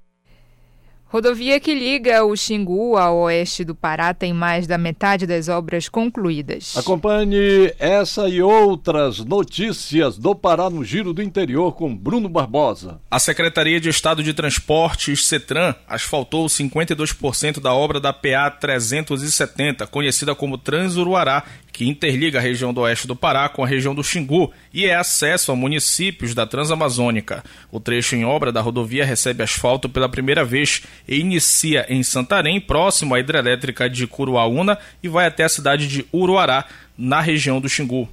Rodovia 1.10 1.58
que 1.58 1.74
liga 1.74 2.22
o 2.22 2.36
Xingu 2.36 2.96
ao 2.98 3.16
oeste 3.16 3.64
do 3.64 3.74
Pará 3.74 4.12
tem 4.12 4.32
mais 4.32 4.66
da 4.66 4.76
metade 4.76 5.26
das 5.26 5.48
obras 5.48 5.88
concluídas. 5.88 6.76
Acompanhe 6.76 7.72
essa 7.78 8.28
e 8.28 8.42
outras 8.42 9.18
notícias 9.24 10.18
do 10.18 10.34
Pará 10.34 10.68
no 10.68 10.84
Giro 10.84 11.14
do 11.14 11.22
Interior 11.22 11.72
com 11.72 11.96
Bruno 11.96 12.28
Barbosa. 12.28 13.00
A 13.10 13.18
Secretaria 13.18 13.80
de 13.80 13.88
Estado 13.88 14.22
de 14.22 14.34
Transportes, 14.34 15.26
CETRAN, 15.26 15.74
asfaltou 15.88 16.46
52% 16.46 17.58
da 17.58 17.72
obra 17.72 17.98
da 17.98 18.12
PA 18.12 18.50
370, 18.50 19.86
conhecida 19.86 20.34
como 20.34 20.58
Transuruará, 20.58 21.42
que 21.78 21.88
interliga 21.88 22.40
a 22.40 22.42
região 22.42 22.74
do 22.74 22.80
oeste 22.80 23.06
do 23.06 23.14
Pará 23.14 23.48
com 23.48 23.62
a 23.62 23.66
região 23.66 23.94
do 23.94 24.02
Xingu 24.02 24.52
e 24.74 24.84
é 24.84 24.96
acesso 24.96 25.52
a 25.52 25.54
municípios 25.54 26.34
da 26.34 26.44
Transamazônica. 26.44 27.44
O 27.70 27.78
trecho 27.78 28.16
em 28.16 28.24
obra 28.24 28.50
da 28.50 28.60
rodovia 28.60 29.04
recebe 29.04 29.44
asfalto 29.44 29.88
pela 29.88 30.08
primeira 30.08 30.44
vez 30.44 30.82
e 31.06 31.20
inicia 31.20 31.86
em 31.88 32.02
Santarém, 32.02 32.60
próximo 32.60 33.14
à 33.14 33.20
hidrelétrica 33.20 33.88
de 33.88 34.08
Curuaúna, 34.08 34.76
e 35.00 35.08
vai 35.08 35.26
até 35.26 35.44
a 35.44 35.48
cidade 35.48 35.86
de 35.86 36.04
Uruará, 36.12 36.64
na 36.98 37.20
região 37.20 37.60
do 37.60 37.68
Xingu. 37.68 38.08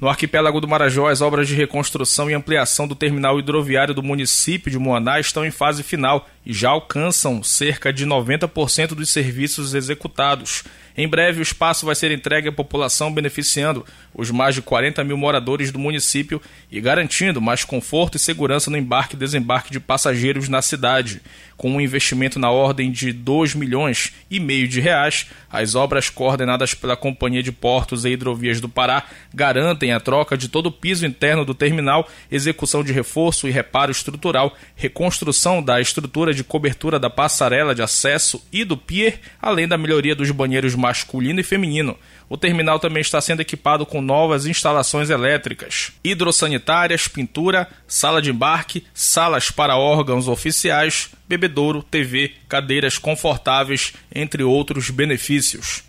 No 0.00 0.08
arquipélago 0.08 0.60
do 0.60 0.68
Marajó, 0.68 1.08
as 1.08 1.20
obras 1.20 1.48
de 1.48 1.56
reconstrução 1.56 2.30
e 2.30 2.34
ampliação 2.34 2.86
do 2.86 2.94
terminal 2.94 3.36
hidroviário 3.36 3.92
do 3.92 4.02
município 4.02 4.70
de 4.70 4.78
Moaná 4.78 5.18
estão 5.18 5.44
em 5.44 5.50
fase 5.50 5.82
final 5.82 6.28
e 6.46 6.52
já 6.52 6.70
alcançam 6.70 7.42
cerca 7.42 7.92
de 7.92 8.06
90% 8.06 8.94
dos 8.94 9.10
serviços 9.10 9.74
executados. 9.74 10.62
Em 11.00 11.08
breve, 11.08 11.40
o 11.40 11.42
espaço 11.42 11.86
vai 11.86 11.94
ser 11.94 12.12
entregue 12.12 12.50
à 12.50 12.52
população, 12.52 13.10
beneficiando 13.10 13.86
os 14.14 14.30
mais 14.30 14.54
de 14.54 14.60
40 14.60 15.02
mil 15.02 15.16
moradores 15.16 15.72
do 15.72 15.78
município 15.78 16.42
e 16.70 16.78
garantindo 16.78 17.40
mais 17.40 17.64
conforto 17.64 18.18
e 18.18 18.20
segurança 18.20 18.70
no 18.70 18.76
embarque 18.76 19.16
e 19.16 19.18
desembarque 19.18 19.72
de 19.72 19.80
passageiros 19.80 20.46
na 20.46 20.60
cidade. 20.60 21.22
Com 21.56 21.72
um 21.72 21.80
investimento 21.80 22.38
na 22.38 22.50
ordem 22.50 22.90
de 22.90 23.12
2 23.12 23.54
milhões 23.54 24.12
e 24.30 24.40
meio 24.40 24.66
de 24.66 24.80
reais, 24.80 25.26
as 25.50 25.74
obras 25.74 26.08
coordenadas 26.08 26.74
pela 26.74 26.96
Companhia 26.96 27.42
de 27.42 27.52
Portos 27.52 28.04
e 28.04 28.10
Hidrovias 28.10 28.60
do 28.60 28.68
Pará 28.68 29.04
garantem 29.32 29.92
a 29.92 30.00
troca 30.00 30.36
de 30.36 30.48
todo 30.48 30.66
o 30.66 30.72
piso 30.72 31.04
interno 31.04 31.44
do 31.44 31.54
terminal, 31.54 32.08
execução 32.30 32.82
de 32.82 32.92
reforço 32.92 33.46
e 33.46 33.50
reparo 33.50 33.90
estrutural, 33.90 34.56
reconstrução 34.74 35.62
da 35.62 35.80
estrutura 35.80 36.32
de 36.32 36.44
cobertura 36.44 36.98
da 36.98 37.10
passarela 37.10 37.74
de 37.74 37.82
acesso 37.82 38.42
e 38.52 38.64
do 38.64 38.76
pier, 38.76 39.20
além 39.40 39.68
da 39.68 39.76
melhoria 39.76 40.14
dos 40.14 40.30
banheiros 40.30 40.74
masculino 40.90 41.38
e 41.38 41.44
feminino. 41.44 41.96
O 42.28 42.36
terminal 42.36 42.80
também 42.80 43.00
está 43.00 43.20
sendo 43.20 43.40
equipado 43.40 43.86
com 43.86 44.02
novas 44.02 44.44
instalações 44.44 45.08
elétricas, 45.08 45.92
hidrossanitárias, 46.02 47.06
pintura, 47.06 47.68
sala 47.86 48.20
de 48.20 48.30
embarque, 48.30 48.84
salas 48.92 49.52
para 49.52 49.76
órgãos 49.76 50.26
oficiais, 50.26 51.10
bebedouro, 51.28 51.80
TV, 51.80 52.32
cadeiras 52.48 52.98
confortáveis, 52.98 53.92
entre 54.12 54.42
outros 54.42 54.90
benefícios. 54.90 55.84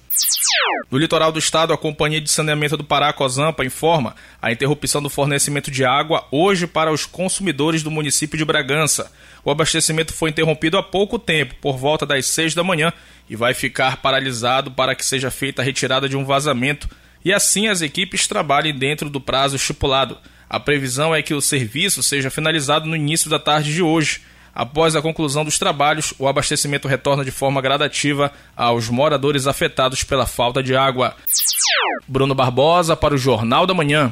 No 0.91 0.97
litoral 0.97 1.31
do 1.31 1.39
estado, 1.39 1.73
a 1.73 1.77
Companhia 1.77 2.21
de 2.21 2.29
Saneamento 2.29 2.77
do 2.77 2.83
Pará, 2.83 3.11
Cozampa, 3.13 3.65
informa 3.65 4.15
a 4.41 4.51
interrupção 4.51 5.01
do 5.01 5.09
fornecimento 5.09 5.71
de 5.71 5.83
água 5.85 6.27
hoje 6.31 6.67
para 6.67 6.91
os 6.91 7.05
consumidores 7.05 7.81
do 7.81 7.89
município 7.89 8.37
de 8.37 8.45
Bragança. 8.45 9.11
O 9.43 9.49
abastecimento 9.49 10.13
foi 10.13 10.29
interrompido 10.29 10.77
há 10.77 10.83
pouco 10.83 11.17
tempo, 11.17 11.55
por 11.61 11.77
volta 11.77 12.05
das 12.05 12.27
6 12.27 12.53
da 12.53 12.63
manhã, 12.63 12.93
e 13.31 13.35
vai 13.37 13.53
ficar 13.53 14.01
paralisado 14.01 14.71
para 14.71 14.93
que 14.93 15.05
seja 15.05 15.31
feita 15.31 15.61
a 15.61 15.65
retirada 15.65 16.09
de 16.09 16.17
um 16.17 16.25
vazamento 16.25 16.89
e 17.23 17.31
assim 17.31 17.69
as 17.69 17.81
equipes 17.81 18.27
trabalhem 18.27 18.77
dentro 18.77 19.09
do 19.09 19.21
prazo 19.21 19.55
estipulado. 19.55 20.17
A 20.49 20.59
previsão 20.59 21.15
é 21.15 21.21
que 21.21 21.33
o 21.33 21.39
serviço 21.39 22.03
seja 22.03 22.29
finalizado 22.29 22.85
no 22.85 22.95
início 22.95 23.29
da 23.29 23.39
tarde 23.39 23.73
de 23.73 23.81
hoje. 23.81 24.19
Após 24.53 24.97
a 24.97 25.01
conclusão 25.01 25.45
dos 25.45 25.57
trabalhos, 25.57 26.13
o 26.19 26.27
abastecimento 26.27 26.89
retorna 26.89 27.23
de 27.23 27.31
forma 27.31 27.61
gradativa 27.61 28.33
aos 28.53 28.89
moradores 28.89 29.47
afetados 29.47 30.03
pela 30.03 30.27
falta 30.27 30.61
de 30.61 30.75
água. 30.75 31.15
Bruno 32.05 32.35
Barbosa 32.35 32.97
para 32.97 33.15
o 33.15 33.17
Jornal 33.17 33.65
da 33.65 33.73
Manhã. 33.73 34.11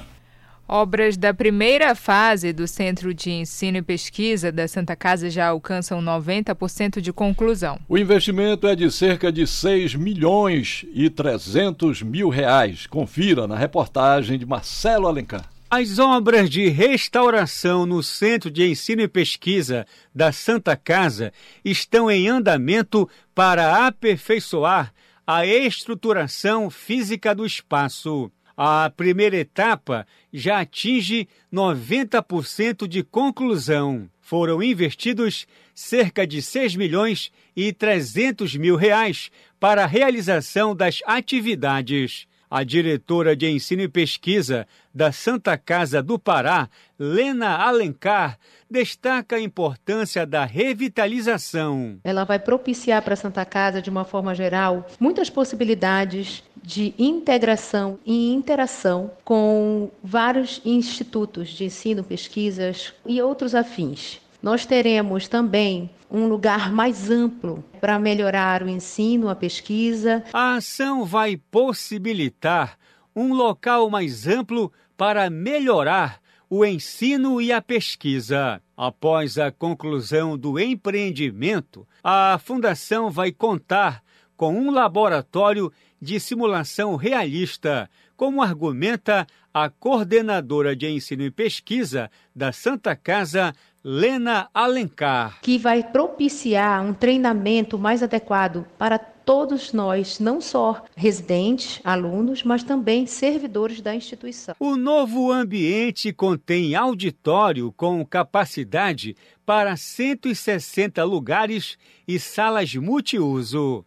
Obras 0.71 1.17
da 1.17 1.33
primeira 1.33 1.95
fase 1.95 2.53
do 2.53 2.67
Centro 2.67 3.11
de 3.11 3.31
Ensino 3.31 3.77
e 3.77 3.81
Pesquisa 3.81 4.51
da 4.51 4.67
Santa 4.67 4.95
Casa 4.95 5.27
já 5.27 5.47
alcançam 5.47 5.99
90% 5.99 7.01
de 7.01 7.11
conclusão. 7.11 7.79
O 7.89 7.97
investimento 7.97 8.67
é 8.67 8.75
de 8.75 8.91
cerca 8.91 9.31
de 9.31 9.47
6 9.47 9.95
milhões 9.95 10.85
e 10.93 11.09
300 11.09 12.03
mil 12.03 12.29
reais. 12.29 12.85
Confira 12.85 13.47
na 13.47 13.57
reportagem 13.57 14.37
de 14.37 14.45
Marcelo 14.45 15.07
Alencar. 15.07 15.49
As 15.71 15.97
obras 15.97 16.47
de 16.47 16.69
restauração 16.69 17.87
no 17.87 18.03
Centro 18.03 18.51
de 18.51 18.69
Ensino 18.69 19.01
e 19.01 19.07
Pesquisa 19.07 19.87
da 20.13 20.31
Santa 20.31 20.77
Casa 20.77 21.33
estão 21.65 22.11
em 22.11 22.27
andamento 22.27 23.09
para 23.33 23.87
aperfeiçoar 23.87 24.93
a 25.25 25.47
estruturação 25.47 26.69
física 26.69 27.33
do 27.33 27.43
espaço. 27.43 28.31
A 28.61 28.89
primeira 28.89 29.37
etapa 29.37 30.05
já 30.33 30.59
atinge 30.59 31.29
90% 31.49 32.89
de 32.89 33.01
conclusão. 33.03 34.09
Foram 34.19 34.61
investidos 34.61 35.47
cerca 35.73 36.27
de 36.27 36.41
6 36.41 36.75
milhões 36.75 37.31
e 37.55 37.71
300 37.71 38.57
mil 38.57 38.75
reais 38.75 39.31
para 39.61 39.85
a 39.85 39.87
realização 39.87 40.75
das 40.75 40.99
atividades. 41.05 42.27
A 42.51 42.63
diretora 42.63 43.33
de 43.33 43.47
ensino 43.47 43.83
e 43.83 43.87
pesquisa 43.87 44.67
da 44.93 45.11
Santa 45.11 45.55
Casa 45.55 46.01
do 46.01 46.17
Pará, 46.17 46.67
Lena 46.97 47.55
Alencar, 47.55 48.39
destaca 48.69 49.35
a 49.35 49.39
importância 49.39 50.25
da 50.25 50.45
revitalização. 50.45 51.99
Ela 52.03 52.23
vai 52.23 52.39
propiciar 52.39 53.03
para 53.03 53.13
a 53.13 53.17
Santa 53.17 53.45
Casa, 53.45 53.81
de 53.81 53.89
uma 53.89 54.03
forma 54.03 54.33
geral, 54.33 54.85
muitas 54.99 55.29
possibilidades 55.29 56.43
de 56.63 56.93
integração 56.97 57.99
e 58.05 58.33
interação 58.33 59.11
com 59.23 59.89
vários 60.03 60.61
institutos 60.65 61.49
de 61.49 61.65
ensino, 61.65 62.03
pesquisas 62.03 62.93
e 63.05 63.21
outros 63.21 63.55
afins. 63.55 64.21
Nós 64.41 64.65
teremos 64.65 65.27
também 65.27 65.89
um 66.09 66.27
lugar 66.27 66.71
mais 66.71 67.11
amplo 67.11 67.63
para 67.79 67.99
melhorar 67.99 68.63
o 68.63 68.69
ensino, 68.69 69.29
a 69.29 69.35
pesquisa. 69.35 70.23
A 70.33 70.55
ação 70.55 71.05
vai 71.05 71.37
possibilitar 71.37 72.77
um 73.15 73.33
local 73.33 73.89
mais 73.89 74.27
amplo 74.27 74.71
para 74.95 75.29
melhorar 75.29 76.19
o 76.49 76.65
ensino 76.65 77.41
e 77.41 77.51
a 77.51 77.61
pesquisa. 77.61 78.61
Após 78.75 79.37
a 79.37 79.51
conclusão 79.51 80.37
do 80.37 80.57
empreendimento, 80.57 81.87
a 82.03 82.39
Fundação 82.43 83.11
vai 83.11 83.31
contar 83.31 84.01
com 84.35 84.57
um 84.57 84.71
laboratório 84.71 85.71
de 86.01 86.19
simulação 86.19 86.95
realista, 86.95 87.89
como 88.15 88.41
argumenta 88.41 89.25
a 89.53 89.69
coordenadora 89.69 90.75
de 90.75 90.87
ensino 90.87 91.23
e 91.23 91.31
pesquisa 91.31 92.09
da 92.35 92.51
Santa 92.51 92.95
Casa, 92.95 93.53
Lena 93.83 94.49
Alencar. 94.53 95.39
Que 95.41 95.57
vai 95.57 95.83
propiciar 95.83 96.83
um 96.83 96.93
treinamento 96.93 97.79
mais 97.79 98.03
adequado 98.03 98.65
para 98.77 98.99
todos 98.99 99.71
nós, 99.73 100.19
não 100.19 100.41
só 100.41 100.83
residentes, 100.95 101.79
alunos, 101.83 102.43
mas 102.43 102.63
também 102.63 103.05
servidores 103.05 103.79
da 103.79 103.95
instituição. 103.95 104.55
O 104.59 104.75
novo 104.75 105.31
ambiente 105.31 106.11
contém 106.11 106.75
auditório 106.75 107.71
com 107.71 108.05
capacidade 108.05 109.15
para 109.45 109.77
160 109.77 111.03
lugares 111.03 111.77
e 112.07 112.19
salas 112.19 112.73
multiuso. 112.75 113.85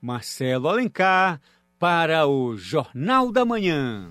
Marcelo 0.00 0.68
Alencar, 0.68 1.40
para 1.84 2.26
o 2.26 2.56
Jornal 2.56 3.30
da 3.30 3.44
Manhã. 3.44 4.08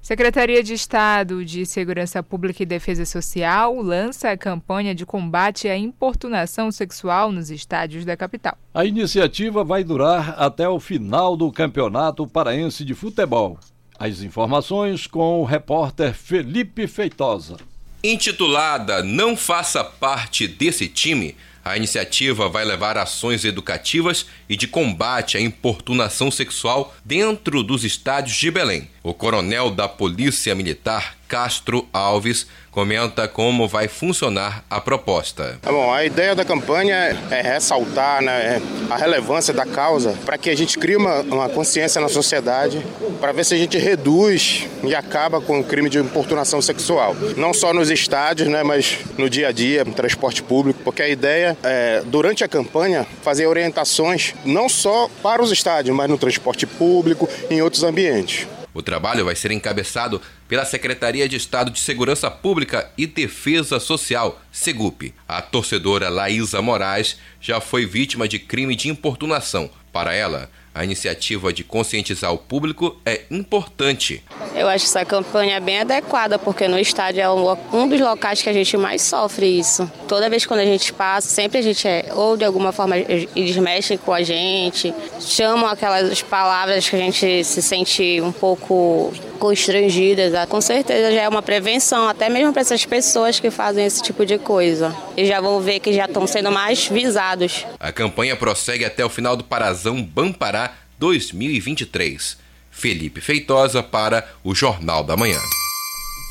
Secretaria 0.00 0.62
de 0.62 0.72
Estado 0.72 1.44
de 1.44 1.66
Segurança 1.66 2.22
Pública 2.22 2.62
e 2.62 2.66
Defesa 2.66 3.04
Social 3.04 3.74
lança 3.82 4.30
a 4.30 4.38
campanha 4.38 4.94
de 4.94 5.04
combate 5.04 5.68
à 5.68 5.76
importunação 5.76 6.72
sexual 6.72 7.30
nos 7.30 7.50
estádios 7.50 8.06
da 8.06 8.16
capital. 8.16 8.56
A 8.72 8.86
iniciativa 8.86 9.62
vai 9.62 9.84
durar 9.84 10.34
até 10.38 10.66
o 10.66 10.80
final 10.80 11.36
do 11.36 11.52
Campeonato 11.52 12.26
Paraense 12.26 12.86
de 12.86 12.94
Futebol. 12.94 13.58
As 13.98 14.22
informações 14.22 15.06
com 15.06 15.42
o 15.42 15.44
repórter 15.44 16.14
Felipe 16.14 16.86
Feitosa. 16.86 17.58
Intitulada 18.02 19.02
Não 19.02 19.36
Faça 19.36 19.84
Parte 19.84 20.48
desse 20.48 20.88
Time, 20.88 21.36
a 21.64 21.76
iniciativa 21.76 22.48
vai 22.48 22.64
levar 22.64 22.96
ações 22.96 23.44
educativas 23.44 24.26
e 24.48 24.56
de 24.56 24.66
combate 24.66 25.36
à 25.36 25.40
importunação 25.40 26.30
sexual 26.30 26.94
dentro 27.04 27.62
dos 27.62 27.84
estádios 27.84 28.36
de 28.36 28.50
Belém. 28.50 28.88
O 29.02 29.12
coronel 29.12 29.70
da 29.70 29.88
Polícia 29.88 30.54
Militar, 30.54 31.16
Castro 31.30 31.86
Alves, 31.92 32.48
comenta 32.72 33.28
como 33.28 33.68
vai 33.68 33.86
funcionar 33.86 34.64
a 34.68 34.80
proposta. 34.80 35.58
Tá 35.62 35.70
bom, 35.70 35.92
a 35.92 36.04
ideia 36.04 36.34
da 36.34 36.44
campanha 36.44 37.16
é 37.30 37.40
ressaltar 37.40 38.20
né, 38.20 38.60
a 38.90 38.96
relevância 38.96 39.54
da 39.54 39.64
causa 39.64 40.18
para 40.24 40.36
que 40.36 40.50
a 40.50 40.56
gente 40.56 40.76
crie 40.76 40.96
uma, 40.96 41.20
uma 41.20 41.48
consciência 41.48 42.00
na 42.00 42.08
sociedade 42.08 42.84
para 43.20 43.30
ver 43.30 43.44
se 43.44 43.54
a 43.54 43.56
gente 43.56 43.78
reduz 43.78 44.66
e 44.82 44.92
acaba 44.92 45.40
com 45.40 45.60
o 45.60 45.64
crime 45.64 45.88
de 45.88 45.98
importunação 45.98 46.60
sexual. 46.60 47.14
Não 47.36 47.54
só 47.54 47.72
nos 47.72 47.90
estádios, 47.90 48.48
né, 48.48 48.64
mas 48.64 48.98
no 49.16 49.30
dia 49.30 49.48
a 49.48 49.52
dia, 49.52 49.84
no 49.84 49.92
transporte 49.92 50.42
público, 50.42 50.80
porque 50.82 51.02
a 51.02 51.08
ideia 51.08 51.56
é, 51.62 52.02
durante 52.06 52.42
a 52.42 52.48
campanha, 52.48 53.06
fazer 53.22 53.46
orientações 53.46 54.34
não 54.44 54.68
só 54.68 55.08
para 55.22 55.40
os 55.40 55.52
estádios, 55.52 55.94
mas 55.94 56.10
no 56.10 56.18
transporte 56.18 56.66
público 56.66 57.28
e 57.48 57.54
em 57.54 57.62
outros 57.62 57.84
ambientes. 57.84 58.48
O 58.72 58.82
trabalho 58.82 59.24
vai 59.24 59.34
ser 59.34 59.50
encabeçado 59.50 60.20
pela 60.48 60.64
Secretaria 60.64 61.28
de 61.28 61.36
Estado 61.36 61.70
de 61.70 61.80
Segurança 61.80 62.30
Pública 62.30 62.90
e 62.96 63.06
Defesa 63.06 63.80
Social, 63.80 64.40
SEGUP. 64.52 65.14
A 65.26 65.42
torcedora 65.42 66.08
Laísa 66.08 66.62
Moraes 66.62 67.16
já 67.40 67.60
foi 67.60 67.84
vítima 67.84 68.28
de 68.28 68.38
crime 68.38 68.76
de 68.76 68.88
importunação. 68.88 69.70
Para 69.92 70.14
ela, 70.14 70.48
a 70.74 70.84
iniciativa 70.84 71.52
de 71.52 71.64
conscientizar 71.64 72.32
o 72.32 72.38
público 72.38 72.96
é 73.04 73.22
importante. 73.30 74.22
Eu 74.54 74.68
acho 74.68 74.84
que 74.84 74.90
essa 74.90 75.04
campanha 75.04 75.56
é 75.56 75.60
bem 75.60 75.80
adequada, 75.80 76.38
porque 76.38 76.68
no 76.68 76.78
estádio 76.78 77.22
é 77.22 77.30
um 77.30 77.88
dos 77.88 78.00
locais 78.00 78.42
que 78.42 78.48
a 78.48 78.52
gente 78.52 78.76
mais 78.76 79.02
sofre 79.02 79.46
isso. 79.46 79.90
Toda 80.06 80.28
vez 80.28 80.46
quando 80.46 80.60
a 80.60 80.64
gente 80.64 80.92
passa, 80.92 81.28
sempre 81.28 81.58
a 81.58 81.62
gente 81.62 81.86
é, 81.86 82.10
ou 82.14 82.36
de 82.36 82.44
alguma 82.44 82.72
forma 82.72 82.96
eles 82.96 83.56
mexem 83.56 83.96
com 83.96 84.12
a 84.12 84.22
gente, 84.22 84.94
chamam 85.20 85.66
aquelas 85.66 86.22
palavras 86.22 86.88
que 86.88 86.96
a 86.96 86.98
gente 86.98 87.44
se 87.44 87.62
sente 87.62 88.20
um 88.20 88.32
pouco 88.32 89.12
constrangidas. 89.38 90.32
Com 90.48 90.60
certeza 90.60 91.12
já 91.12 91.22
é 91.22 91.28
uma 91.28 91.42
prevenção, 91.42 92.06
até 92.08 92.28
mesmo 92.28 92.52
para 92.52 92.60
essas 92.60 92.84
pessoas 92.84 93.40
que 93.40 93.50
fazem 93.50 93.86
esse 93.86 94.02
tipo 94.02 94.26
de 94.26 94.38
coisa. 94.38 94.94
E 95.16 95.24
já 95.24 95.40
vão 95.40 95.60
ver 95.60 95.80
que 95.80 95.92
já 95.92 96.04
estão 96.04 96.26
sendo 96.26 96.52
mais 96.52 96.86
visados. 96.86 97.64
A 97.78 97.90
campanha 97.90 98.36
prossegue 98.36 98.84
até 98.84 99.04
o 99.04 99.08
final 99.08 99.36
do 99.36 99.42
Parazão 99.42 100.02
Bampará 100.02 100.59
2023. 101.00 102.36
Felipe 102.70 103.22
Feitosa 103.22 103.82
para 103.82 104.28
o 104.44 104.54
Jornal 104.54 105.02
da 105.02 105.16
Manhã. 105.16 105.40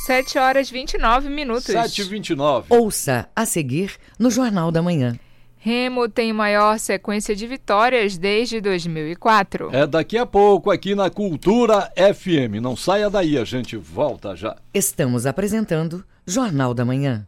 7 0.05 0.37
horas 0.37 0.69
29 0.69 1.27
minutos. 1.27 1.65
7 1.65 2.01
e 2.01 2.03
29. 2.03 2.67
Ouça 2.69 3.27
a 3.35 3.47
seguir 3.47 3.93
no 4.19 4.29
Jornal 4.29 4.71
da 4.71 4.83
Manhã. 4.83 5.19
Remo 5.57 6.07
tem 6.07 6.31
maior 6.31 6.77
sequência 6.77 7.35
de 7.35 7.47
vitórias 7.47 8.15
desde 8.15 8.61
2004. 8.61 9.69
É 9.73 9.87
daqui 9.87 10.19
a 10.19 10.25
pouco 10.25 10.69
aqui 10.69 10.93
na 10.93 11.09
Cultura 11.09 11.91
FM. 11.97 12.61
Não 12.61 12.75
saia 12.75 13.09
daí, 13.09 13.39
a 13.39 13.43
gente 13.43 13.75
volta 13.75 14.35
já. 14.35 14.55
Estamos 14.71 15.25
apresentando 15.25 16.05
Jornal 16.27 16.75
da 16.75 16.85
Manhã. 16.85 17.27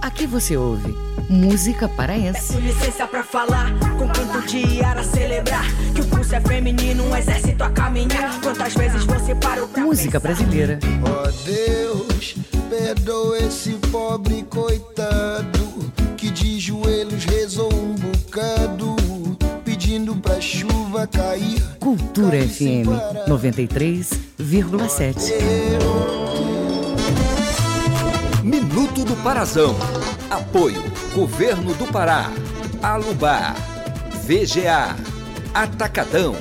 Aqui 0.00 0.26
você 0.26 0.56
ouve 0.56 0.96
música 1.28 1.86
paraense. 1.88 2.52
Peço 2.54 2.58
licença 2.60 3.06
pra 3.06 3.22
falar, 3.22 3.70
com 3.98 4.08
quanto 4.08 4.40
dia 4.46 4.88
a 4.92 5.04
celebrar 5.04 5.64
que 5.94 6.00
o 6.00 6.04
pulso 6.06 6.34
é 6.34 6.40
feminino, 6.40 7.04
um 7.04 7.14
exército 7.16 7.62
a 7.62 7.70
caminhar. 7.70 8.40
Quantas 8.40 8.74
vezes 8.74 9.04
você 9.04 9.34
parou 9.34 9.68
pra 9.68 9.82
Música 9.82 10.18
pensar? 10.20 10.34
brasileira. 10.34 10.78
Oh 11.04 11.30
Deus, 11.44 12.34
perdoa 12.68 13.38
esse 13.38 13.74
pobre 13.92 14.42
coitado 14.48 15.60
que 16.16 16.30
de 16.30 16.58
joelhos 16.58 17.24
rezou 17.24 17.72
um 17.72 17.94
bocado, 17.94 18.96
pedindo 19.64 20.16
pra 20.16 20.40
chuva 20.40 21.06
cair. 21.06 21.62
Cultura 21.78 22.38
FM 22.42 22.88
93,7. 23.28 25.30
Minuto 28.70 29.04
do 29.04 29.16
Parazão. 29.16 29.74
Apoio 30.30 30.80
Governo 31.12 31.74
do 31.74 31.92
Pará, 31.92 32.30
Alubar, 32.80 33.56
VGA, 34.24 34.94
Atacadão 35.52 36.36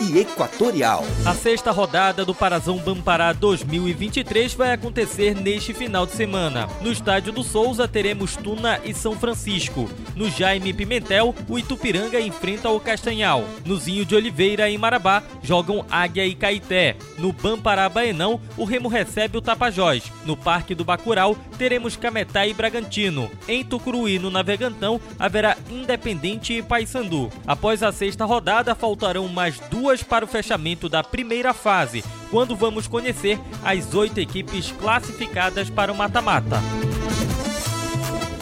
e 0.00 0.18
Equatorial. 0.18 1.04
A 1.26 1.34
sexta 1.34 1.70
rodada 1.70 2.24
do 2.24 2.34
Parazão 2.34 2.78
Bampará 2.78 3.32
2023 3.32 4.54
vai 4.54 4.72
acontecer 4.72 5.34
neste 5.34 5.74
final 5.74 6.06
de 6.06 6.12
semana. 6.12 6.68
No 6.80 6.90
estádio 6.90 7.32
do 7.32 7.42
Souza 7.42 7.86
teremos 7.86 8.34
Tuna 8.34 8.80
e 8.84 8.94
São 8.94 9.12
Francisco. 9.12 9.90
No 10.16 10.30
Jaime 10.30 10.72
Pimentel, 10.72 11.34
o 11.48 11.58
Itupiranga 11.58 12.18
enfrenta 12.18 12.70
o 12.70 12.80
Castanhal. 12.80 13.44
No 13.64 13.76
Zinho 13.76 14.06
de 14.06 14.14
Oliveira, 14.14 14.70
em 14.70 14.78
Marabá, 14.78 15.22
jogam 15.42 15.84
Águia 15.90 16.26
e 16.26 16.34
Caeté. 16.34 16.96
No 17.18 17.32
Bampará 17.32 17.88
Baenão, 17.88 18.40
o 18.56 18.64
Remo 18.64 18.88
recebe 18.88 19.36
o 19.36 19.42
Tapajós. 19.42 20.04
No 20.24 20.36
Parque 20.36 20.74
do 20.74 20.84
Bacural, 20.84 21.36
teremos 21.58 21.96
Cametá 21.96 22.46
e 22.46 22.54
Bragantino. 22.54 23.30
Em 23.46 23.62
Tucuruí, 23.62 24.18
no 24.18 24.30
Navegantão, 24.30 25.00
haverá 25.18 25.56
Independente 25.70 26.54
e 26.54 26.62
Paysandu. 26.62 27.30
Após 27.46 27.82
a 27.82 27.92
sexta 27.92 28.24
rodada, 28.24 28.74
faltarão 28.74 29.28
mais 29.28 29.58
duas 29.70 29.89
duas 29.90 30.02
para 30.04 30.24
o 30.24 30.28
fechamento 30.28 30.88
da 30.88 31.02
primeira 31.02 31.52
fase, 31.52 32.04
quando 32.30 32.54
vamos 32.54 32.86
conhecer 32.86 33.40
as 33.64 33.92
oito 33.92 34.20
equipes 34.20 34.70
classificadas 34.70 35.68
para 35.68 35.92
o 35.92 35.96
mata-mata. 35.96 36.60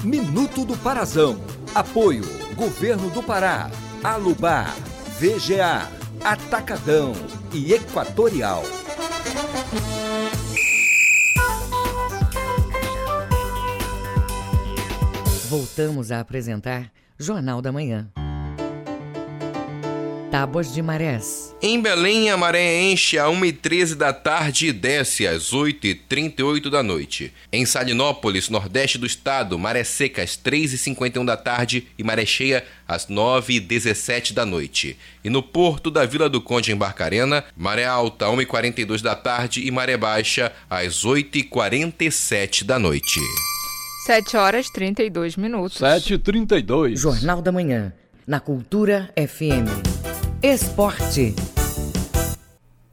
Minuto 0.04 0.66
do 0.66 0.76
Parazão. 0.76 1.40
Apoio: 1.74 2.24
Governo 2.54 3.08
do 3.08 3.22
Pará, 3.22 3.70
Alubar, 4.04 4.74
VGA, 5.18 5.88
Atacadão 6.22 7.12
e 7.54 7.72
Equatorial. 7.72 8.62
Voltamos 15.48 16.12
a 16.12 16.20
apresentar 16.20 16.92
Jornal 17.18 17.62
da 17.62 17.72
Manhã. 17.72 18.11
Tábuas 20.31 20.75
de 20.75 20.83
Marés. 20.83 21.55
Em 21.62 21.81
Belém, 21.81 22.31
a 22.31 22.37
maré 22.37 22.83
enche 22.83 23.19
a 23.19 23.25
1h13 23.27 23.95
da 23.95 24.12
tarde 24.12 24.67
e 24.67 24.73
desce 24.73 25.27
às 25.27 25.53
8h38 25.53 26.69
da 26.69 26.83
noite. 26.83 27.33
Em 27.51 27.64
Salinópolis, 27.64 28.51
nordeste 28.51 28.99
do 28.99 29.07
estado, 29.07 29.59
maré 29.59 29.83
seca 29.85 30.23
às 30.23 30.37
3h51 30.37 31.25
da 31.25 31.37
tarde 31.37 31.88
e 31.99 32.05
maré 32.05 32.27
cheia 32.27 32.62
às 32.87 33.07
9h17 33.07 34.35
da 34.35 34.45
noite. 34.45 34.99
E 35.25 35.31
no 35.31 35.43
porto 35.43 35.91
da 35.91 36.05
Vila 36.05 36.29
do 36.29 36.43
Conde, 36.43 36.73
em 36.73 36.77
Barcarena, 36.77 37.43
maré 37.57 37.87
alta 37.87 38.27
às 38.27 38.33
1h42 38.33 39.01
da 39.01 39.14
tarde 39.14 39.67
e 39.67 39.71
maré 39.71 39.97
baixa 39.97 40.53
às 40.69 41.05
8h47 41.05 42.64
da 42.64 42.79
noite. 42.79 43.19
7 44.05 44.37
horas 44.37 44.69
32 44.71 45.37
minutos. 45.37 45.81
7h32. 45.81 46.97
Jornal 46.97 47.41
da 47.41 47.51
Manhã, 47.51 47.93
na 48.27 48.38
Cultura 48.41 49.11
FM. 49.17 49.88
Esporte. 50.40 51.35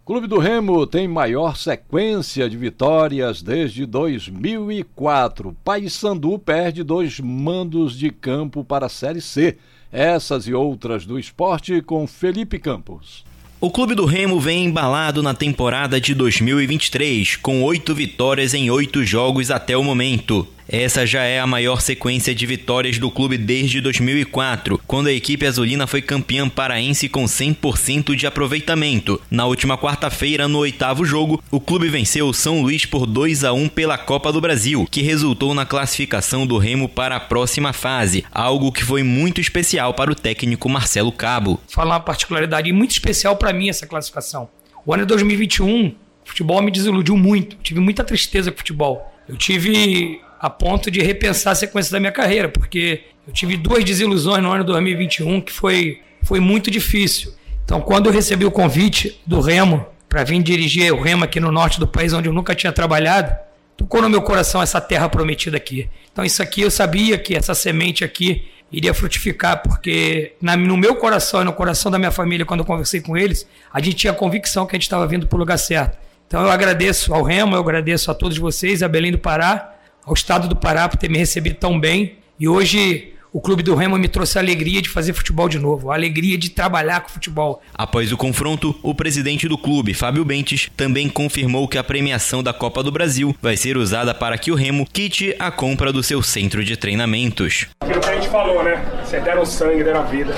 Clube 0.04 0.26
do 0.26 0.40
Remo 0.40 0.88
tem 0.88 1.08
maior 1.08 1.56
sequência 1.56 2.50
de 2.50 2.58
vitórias 2.58 3.44
desde 3.44 3.86
2004. 3.86 5.56
Paysandu 5.64 6.40
perde 6.40 6.82
dois 6.82 7.20
mandos 7.20 7.96
de 7.96 8.10
campo 8.10 8.64
para 8.64 8.88
a 8.88 8.90
Série 8.90 9.22
C. 9.22 9.58
Essas 9.92 10.48
e 10.48 10.56
outras 10.56 11.06
do 11.06 11.20
esporte 11.20 11.84
com 11.84 12.08
Felipe 12.08 12.58
Campos. 12.58 13.24
O 13.62 13.70
Clube 13.70 13.94
do 13.94 14.06
Remo 14.06 14.40
vem 14.40 14.66
embalado 14.66 15.22
na 15.22 15.36
temporada 15.36 16.02
de 16.02 16.16
2023, 16.16 17.36
com 17.36 17.62
oito 17.62 17.94
vitórias 17.94 18.56
em 18.56 18.72
oito 18.72 19.06
jogos 19.06 19.52
até 19.52 19.78
o 19.78 19.84
momento. 19.84 20.48
Essa 20.68 21.06
já 21.06 21.24
é 21.24 21.40
a 21.40 21.46
maior 21.46 21.80
sequência 21.80 22.34
de 22.34 22.46
vitórias 22.46 22.98
do 22.98 23.12
clube 23.12 23.38
desde 23.38 23.80
2004, 23.80 24.82
quando 24.88 25.08
a 25.08 25.14
equipe 25.14 25.46
azulina 25.46 25.86
foi 25.86 26.02
campeã 26.02 26.50
paraense 26.50 27.08
com 27.08 27.26
100% 27.26 28.16
de 28.16 28.26
aproveitamento. 28.26 29.22
Na 29.30 29.46
última 29.46 29.78
quarta-feira, 29.78 30.48
no 30.48 30.60
oitavo 30.60 31.06
jogo, 31.06 31.44
o 31.52 31.60
clube 31.60 31.88
venceu 31.88 32.28
o 32.28 32.34
São 32.34 32.62
Luís 32.62 32.86
por 32.86 33.06
2 33.06 33.44
a 33.44 33.54
1 33.54 33.70
pela 33.70 33.98
Copa 33.98 34.32
do 34.32 34.42
Brasil, 34.42 34.88
que 34.90 35.04
resultou 35.04 35.54
na 35.54 35.66
classificação 35.66 36.48
do 36.48 36.58
Remo 36.58 36.90
para 36.90 37.16
a 37.16 37.20
próxima 37.20 37.72
fase, 37.72 38.26
algo 38.32 38.72
que 38.72 38.84
foi 38.84 39.04
muito 39.04 39.40
especial 39.40 39.94
para 39.94 40.12
o 40.12 40.16
técnico 40.16 40.68
Marcelo 40.68 41.12
Cabo. 41.12 41.60
Falar 41.68 41.96
uma 41.96 42.00
particularidade 42.00 42.72
muito 42.72 42.92
especial 42.92 43.36
para 43.36 43.54
mim 43.54 43.70
essa 43.70 43.86
classificação. 43.86 44.50
O 44.84 44.94
ano 44.94 45.04
de 45.04 45.10
2021, 45.10 45.88
o 45.88 45.94
futebol 46.26 46.62
me 46.62 46.72
desiludiu 46.72 47.16
muito, 47.16 47.56
tive 47.62 47.80
muita 47.80 48.04
tristeza 48.04 48.52
com 48.52 48.56
o 48.56 48.60
futebol. 48.60 49.12
Eu 49.28 49.36
tive 49.36 50.22
a 50.46 50.50
ponto 50.50 50.92
de 50.92 51.02
repensar 51.02 51.54
a 51.54 51.56
sequência 51.56 51.92
da 51.92 52.00
minha 52.00 52.12
carreira, 52.12 52.48
porque 52.48 53.02
eu 53.28 53.34
tive 53.34 53.58
duas 53.58 53.84
desilusões 53.84 54.44
no 54.44 54.52
ano 54.52 54.64
2021 54.64 55.42
que 55.42 55.52
foi, 55.52 56.02
foi 56.22 56.40
muito 56.40 56.70
difícil. 56.70 57.34
Então, 57.64 57.82
quando 57.82 58.06
eu 58.06 58.14
recebi 58.14 58.46
o 58.46 58.52
convite 58.52 59.20
do 59.26 59.42
Remo 59.42 59.84
para 60.08 60.24
vir 60.24 60.44
dirigir 60.44 60.94
o 60.94 61.02
Remo 61.02 61.24
aqui 61.24 61.40
no 61.40 61.52
norte 61.52 61.80
do 61.80 61.88
país, 61.88 62.14
onde 62.14 62.30
eu 62.30 62.34
nunca 62.34 62.54
tinha 62.54 62.72
trabalhado, 62.72 63.36
tocou 63.76 64.04
no 64.04 64.08
meu 64.08 64.22
coração 64.22 64.62
essa 64.62 64.80
terra 64.80 65.10
prometida 65.10 65.58
aqui. 65.58 65.90
Então, 66.14 66.24
isso 66.24 66.44
aqui 66.44 66.62
eu 66.62 66.70
sabia 66.70 67.18
que 67.18 67.36
essa 67.36 67.56
semente 67.56 68.04
aqui 68.04 68.46
iria 68.72 68.94
frutificar, 68.94 69.64
porque 69.64 70.34
na, 70.40 70.56
no 70.56 70.78
meu 70.78 70.96
coração 70.98 71.42
e 71.42 71.44
no 71.44 71.54
coração 71.54 71.92
da 71.92 71.98
minha 71.98 72.12
família, 72.12 72.46
quando 72.46 72.60
eu 72.60 72.66
conversei 72.68 73.02
com 73.02 73.18
eles, 73.18 73.48
a 73.74 73.82
gente 73.82 73.96
tinha 73.96 74.14
a 74.14 74.16
convicção 74.16 74.68
que 74.68 74.76
a 74.76 74.78
gente 74.78 74.84
estava 74.84 75.08
vindo 75.08 75.26
para 75.26 75.38
o 75.38 75.40
lugar 75.40 75.58
certo. 75.58 75.98
Então, 76.28 76.44
eu 76.44 76.52
agradeço 76.52 77.16
ao 77.16 77.24
Remo, 77.24 77.56
eu 77.56 77.60
agradeço 77.60 78.12
a 78.12 78.14
todos 78.14 78.38
vocês, 78.38 78.84
a 78.84 78.88
Belém 78.88 79.12
do 79.12 79.18
Pará, 79.18 79.75
ao 80.06 80.14
Estado 80.14 80.48
do 80.48 80.56
Pará 80.56 80.88
por 80.88 80.98
ter 80.98 81.10
me 81.10 81.18
recebido 81.18 81.56
tão 81.56 81.80
bem. 81.80 82.16
E 82.40 82.48
hoje 82.48 83.14
o 83.36 83.42
Clube 83.42 83.62
do 83.62 83.76
Remo 83.76 83.98
me 83.98 84.08
trouxe 84.08 84.38
a 84.38 84.42
alegria 84.42 84.82
de 84.82 84.88
fazer 84.88 85.12
futebol 85.12 85.50
de 85.50 85.60
novo, 85.60 85.92
a 85.92 85.94
alegria 85.94 86.38
de 86.38 86.50
trabalhar 86.50 87.02
com 87.02 87.10
futebol. 87.10 87.62
Após 87.74 88.10
o 88.14 88.16
confronto, 88.16 88.74
o 88.82 88.96
presidente 88.96 89.46
do 89.46 89.58
clube, 89.58 89.94
Fábio 89.94 90.24
Bentes, 90.24 90.72
também 90.78 91.10
confirmou 91.10 91.68
que 91.68 91.78
a 91.78 91.84
premiação 91.84 92.42
da 92.42 92.54
Copa 92.54 92.82
do 92.82 92.94
Brasil 92.94 93.36
vai 93.42 93.58
ser 93.58 93.76
usada 93.76 94.14
para 94.14 94.38
que 94.38 94.52
o 94.52 94.56
Remo 94.56 94.88
quite 94.90 95.36
a 95.38 95.52
compra 95.52 95.92
do 95.92 96.02
seu 96.02 96.24
centro 96.24 96.64
de 96.64 96.78
treinamentos. 96.78 97.68
Aquilo 97.82 98.00
que 98.00 98.08
a 98.08 98.16
gente 98.16 98.30
falou, 98.30 98.64
né? 98.64 98.82
Vocês 99.16 99.24
deram 99.24 99.46
sangue, 99.46 99.82
deram 99.82 100.02
a 100.02 100.04
vida. 100.04 100.34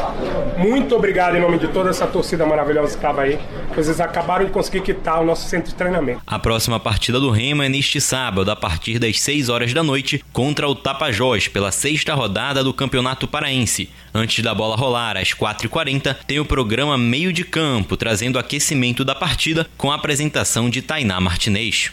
Muito 0.55 0.95
obrigado 0.95 1.35
em 1.35 1.41
nome 1.41 1.57
de 1.57 1.67
toda 1.67 1.89
essa 1.89 2.05
torcida 2.05 2.45
maravilhosa 2.45 2.89
que 2.89 2.97
estava 2.97 3.23
aí. 3.23 3.39
Vocês 3.75 3.99
acabaram 3.99 4.45
de 4.45 4.51
conseguir 4.51 4.81
quitar 4.81 5.19
o 5.19 5.25
nosso 5.25 5.49
centro 5.49 5.71
de 5.71 5.75
treinamento. 5.75 6.21
A 6.27 6.37
próxima 6.37 6.79
partida 6.79 7.19
do 7.19 7.31
Remo 7.31 7.63
é 7.63 7.69
neste 7.69 7.99
sábado, 7.99 8.51
a 8.51 8.55
partir 8.55 8.99
das 8.99 9.19
6 9.19 9.49
horas 9.49 9.73
da 9.73 9.81
noite, 9.81 10.23
contra 10.31 10.69
o 10.69 10.75
Tapajós, 10.75 11.47
pela 11.47 11.71
sexta 11.71 12.13
rodada 12.13 12.63
do 12.63 12.71
Campeonato 12.71 13.27
Paraense. 13.27 13.89
Antes 14.17 14.43
da 14.43 14.51
bola 14.55 14.75
rolar, 14.75 15.15
às 15.15 15.31
4h40, 15.35 16.15
tem 16.25 16.39
o 16.39 16.45
programa 16.45 16.97
Meio 16.97 17.31
de 17.31 17.43
Campo, 17.43 17.95
trazendo 17.95 18.39
aquecimento 18.39 19.05
da 19.05 19.13
partida 19.13 19.69
com 19.77 19.91
a 19.91 19.95
apresentação 19.95 20.71
de 20.71 20.81
Tainá 20.81 21.21
Martinez. 21.21 21.91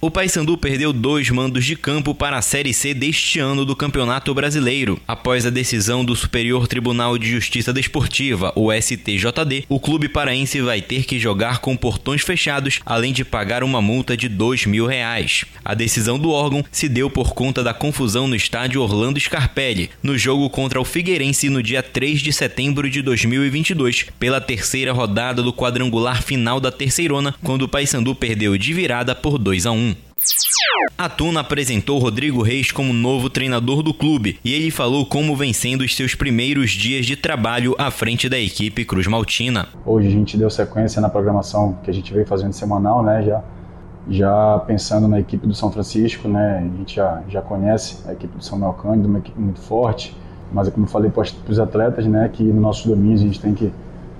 O 0.00 0.10
Paysandu 0.10 0.58
perdeu 0.58 0.92
dois 0.92 1.30
mandos 1.30 1.64
de 1.64 1.76
campo 1.76 2.14
para 2.14 2.38
a 2.38 2.42
Série 2.42 2.74
C 2.74 2.92
deste 2.92 3.38
ano 3.38 3.64
do 3.64 3.76
Campeonato 3.76 4.34
Brasileiro. 4.34 5.00
Após 5.06 5.46
a 5.46 5.50
decisão 5.50 6.04
do 6.04 6.16
Superior 6.16 6.66
Tribunal 6.66 7.16
de 7.16 7.30
Justiça 7.30 7.72
Desportiva, 7.72 8.52
o 8.56 8.72
STJD, 8.72 9.64
o 9.68 9.78
clube 9.78 10.08
paraense 10.08 10.60
vai 10.60 10.80
ter 10.80 11.04
que 11.04 11.18
jogar 11.18 11.58
com 11.58 11.76
portões 11.76 12.22
fechados, 12.22 12.80
além 12.84 13.12
de 13.12 13.24
pagar 13.24 13.62
uma 13.62 13.80
multa 13.80 14.16
de 14.16 14.28
dois 14.28 14.66
mil 14.66 14.86
reais. 14.86 15.44
A 15.64 15.74
decisão 15.74 16.18
do 16.18 16.30
órgão 16.30 16.64
se 16.72 16.88
deu 16.88 17.08
por 17.08 17.32
conta 17.32 17.62
da 17.62 17.74
confusão 17.74 18.26
no 18.26 18.34
estádio 18.34 18.82
Orlando 18.82 19.20
Scarpelli, 19.20 19.90
no 20.02 20.18
jogo 20.18 20.50
contra 20.50 20.80
o 20.80 20.84
Figueirense 20.84 21.27
no 21.50 21.62
dia 21.62 21.82
3 21.82 22.20
de 22.20 22.32
setembro 22.32 22.88
de 22.88 23.02
2022, 23.02 24.06
pela 24.18 24.40
terceira 24.40 24.92
rodada 24.92 25.42
do 25.42 25.52
quadrangular 25.52 26.22
final 26.22 26.58
da 26.58 26.72
Terceirona, 26.72 27.34
quando 27.44 27.62
o 27.62 27.68
Paysandu 27.68 28.14
perdeu 28.14 28.56
de 28.56 28.72
virada 28.72 29.14
por 29.14 29.38
2 29.38 29.66
a 29.66 29.70
1. 29.72 29.94
A 30.96 31.08
Tuna 31.08 31.40
apresentou 31.40 31.98
Rodrigo 31.98 32.42
Reis 32.42 32.72
como 32.72 32.92
novo 32.92 33.30
treinador 33.30 33.82
do 33.82 33.94
clube 33.94 34.38
e 34.44 34.52
ele 34.52 34.70
falou 34.70 35.06
como 35.06 35.36
vem 35.36 35.52
sendo 35.52 35.82
os 35.82 35.94
seus 35.94 36.14
primeiros 36.14 36.72
dias 36.72 37.06
de 37.06 37.14
trabalho 37.14 37.74
à 37.78 37.90
frente 37.90 38.28
da 38.28 38.38
equipe 38.38 38.84
Cruz 38.84 39.06
Maltina. 39.06 39.68
Hoje 39.86 40.08
a 40.08 40.10
gente 40.10 40.36
deu 40.36 40.50
sequência 40.50 41.00
na 41.00 41.08
programação 41.08 41.78
que 41.84 41.90
a 41.90 41.94
gente 41.94 42.12
veio 42.12 42.26
fazendo 42.26 42.52
semanal, 42.52 43.02
né? 43.02 43.22
Já, 43.22 43.44
já 44.08 44.58
pensando 44.66 45.06
na 45.06 45.20
equipe 45.20 45.46
do 45.46 45.54
São 45.54 45.70
Francisco, 45.70 46.26
né? 46.26 46.58
A 46.58 46.78
gente 46.78 46.96
já, 46.96 47.22
já 47.28 47.40
conhece 47.40 48.02
a 48.08 48.12
equipe 48.12 48.36
do 48.36 48.42
São 48.42 48.60
Cândido, 48.72 49.08
uma 49.08 49.18
equipe 49.18 49.40
muito 49.40 49.60
forte, 49.60 50.16
mas 50.52 50.68
é 50.68 50.70
como 50.70 50.86
eu 50.86 50.90
falei 50.90 51.10
para 51.10 51.22
os 51.48 51.58
atletas, 51.58 52.06
né? 52.06 52.28
Que 52.32 52.42
no 52.42 52.60
nosso 52.60 52.88
domínio 52.88 53.14
a 53.14 53.20
gente 53.20 53.40
tem 53.40 53.54
que, 53.54 53.72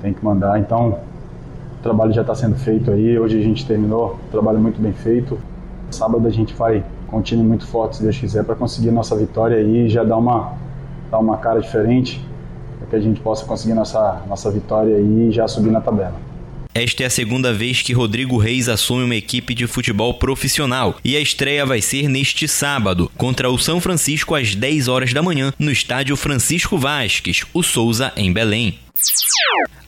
tem 0.02 0.12
que 0.12 0.24
mandar. 0.24 0.58
Então, 0.58 0.98
o 1.78 1.82
trabalho 1.82 2.12
já 2.12 2.22
está 2.22 2.34
sendo 2.34 2.56
feito 2.56 2.90
aí. 2.90 3.18
Hoje 3.18 3.38
a 3.38 3.42
gente 3.42 3.66
terminou, 3.66 4.16
trabalho 4.30 4.58
muito 4.58 4.80
bem 4.80 4.92
feito. 4.92 5.38
Sábado 5.90 6.26
a 6.26 6.30
gente 6.30 6.54
vai 6.54 6.84
time 7.22 7.42
muito 7.42 7.66
forte, 7.66 7.96
se 7.96 8.02
Deus 8.02 8.18
quiser, 8.18 8.44
para 8.44 8.54
conseguir 8.54 8.90
nossa 8.90 9.16
vitória 9.16 9.56
aí 9.56 9.86
e 9.86 9.88
já 9.88 10.04
dar 10.04 10.18
uma, 10.18 10.52
dar 11.10 11.18
uma 11.18 11.38
cara 11.38 11.60
diferente, 11.60 12.22
para 12.78 12.88
que 12.88 12.96
a 12.96 13.00
gente 13.00 13.20
possa 13.20 13.46
conseguir 13.46 13.74
nossa, 13.74 14.22
nossa 14.28 14.50
vitória 14.50 14.96
aí 14.96 15.28
e 15.28 15.32
já 15.32 15.48
subir 15.48 15.70
na 15.70 15.80
tabela. 15.80 16.27
Esta 16.78 17.02
é 17.02 17.06
a 17.06 17.10
segunda 17.10 17.52
vez 17.52 17.82
que 17.82 17.92
Rodrigo 17.92 18.38
Reis 18.38 18.68
assume 18.68 19.02
uma 19.02 19.16
equipe 19.16 19.52
de 19.52 19.66
futebol 19.66 20.14
profissional 20.14 20.96
e 21.04 21.16
a 21.16 21.20
estreia 21.20 21.66
vai 21.66 21.82
ser 21.82 22.08
neste 22.08 22.46
sábado, 22.46 23.10
contra 23.16 23.50
o 23.50 23.58
São 23.58 23.80
Francisco 23.80 24.32
às 24.32 24.54
10 24.54 24.86
horas 24.86 25.12
da 25.12 25.20
manhã, 25.20 25.52
no 25.58 25.72
estádio 25.72 26.16
Francisco 26.16 26.78
Vasques, 26.78 27.44
o 27.52 27.64
Souza, 27.64 28.12
em 28.16 28.32
Belém. 28.32 28.78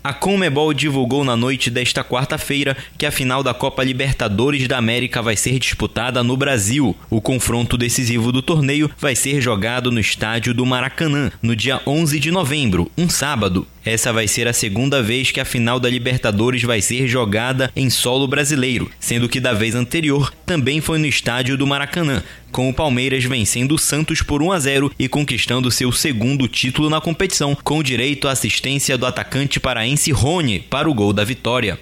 A 0.02 0.12
Comebol 0.12 0.72
divulgou 0.72 1.24
na 1.24 1.36
noite 1.36 1.70
desta 1.70 2.02
quarta-feira 2.02 2.76
que 2.96 3.04
a 3.04 3.10
final 3.10 3.42
da 3.42 3.52
Copa 3.52 3.84
Libertadores 3.84 4.66
da 4.66 4.78
América 4.78 5.20
vai 5.20 5.36
ser 5.36 5.58
disputada 5.58 6.24
no 6.24 6.36
Brasil. 6.36 6.96
O 7.10 7.20
confronto 7.20 7.76
decisivo 7.76 8.32
do 8.32 8.40
torneio 8.40 8.90
vai 8.98 9.14
ser 9.14 9.40
jogado 9.40 9.92
no 9.92 10.00
estádio 10.00 10.54
do 10.54 10.64
Maracanã, 10.64 11.30
no 11.42 11.54
dia 11.54 11.82
11 11.86 12.18
de 12.18 12.30
novembro, 12.30 12.90
um 12.96 13.10
sábado. 13.10 13.66
Essa 13.84 14.12
vai 14.12 14.28
ser 14.28 14.46
a 14.46 14.52
segunda 14.52 15.02
vez 15.02 15.30
que 15.30 15.40
a 15.40 15.44
final 15.44 15.80
da 15.80 15.88
Libertadores 15.88 16.62
vai 16.62 16.82
ser 16.82 17.08
jogada 17.08 17.70
em 17.74 17.88
solo 17.88 18.28
brasileiro, 18.28 18.90
sendo 19.00 19.28
que 19.28 19.40
da 19.40 19.52
vez 19.52 19.74
anterior 19.74 20.32
também 20.44 20.80
foi 20.80 20.98
no 20.98 21.06
estádio 21.06 21.56
do 21.56 21.66
Maracanã, 21.66 22.22
com 22.52 22.68
o 22.68 22.74
Palmeiras 22.74 23.24
vencendo 23.24 23.74
o 23.74 23.78
Santos 23.78 24.20
por 24.20 24.42
1 24.42 24.52
a 24.52 24.58
0 24.58 24.92
e 24.98 25.08
conquistando 25.08 25.70
seu 25.70 25.90
segundo 25.92 26.46
título 26.46 26.90
na 26.90 27.00
competição, 27.00 27.56
com 27.64 27.82
direito 27.82 28.28
à 28.28 28.32
assistência 28.32 28.98
do 28.98 29.06
atacante 29.06 29.58
paraense 29.58 30.12
Rony 30.12 30.60
para 30.60 30.90
o 30.90 30.94
gol 30.94 31.12
da 31.12 31.24
vitória. 31.24 31.78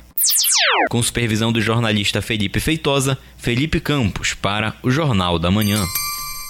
Com 0.90 1.02
supervisão 1.02 1.52
do 1.52 1.60
jornalista 1.60 2.22
Felipe 2.22 2.60
Feitosa, 2.60 3.18
Felipe 3.36 3.80
Campos 3.80 4.34
para 4.34 4.74
o 4.82 4.90
Jornal 4.90 5.38
da 5.38 5.50
Manhã. 5.50 5.84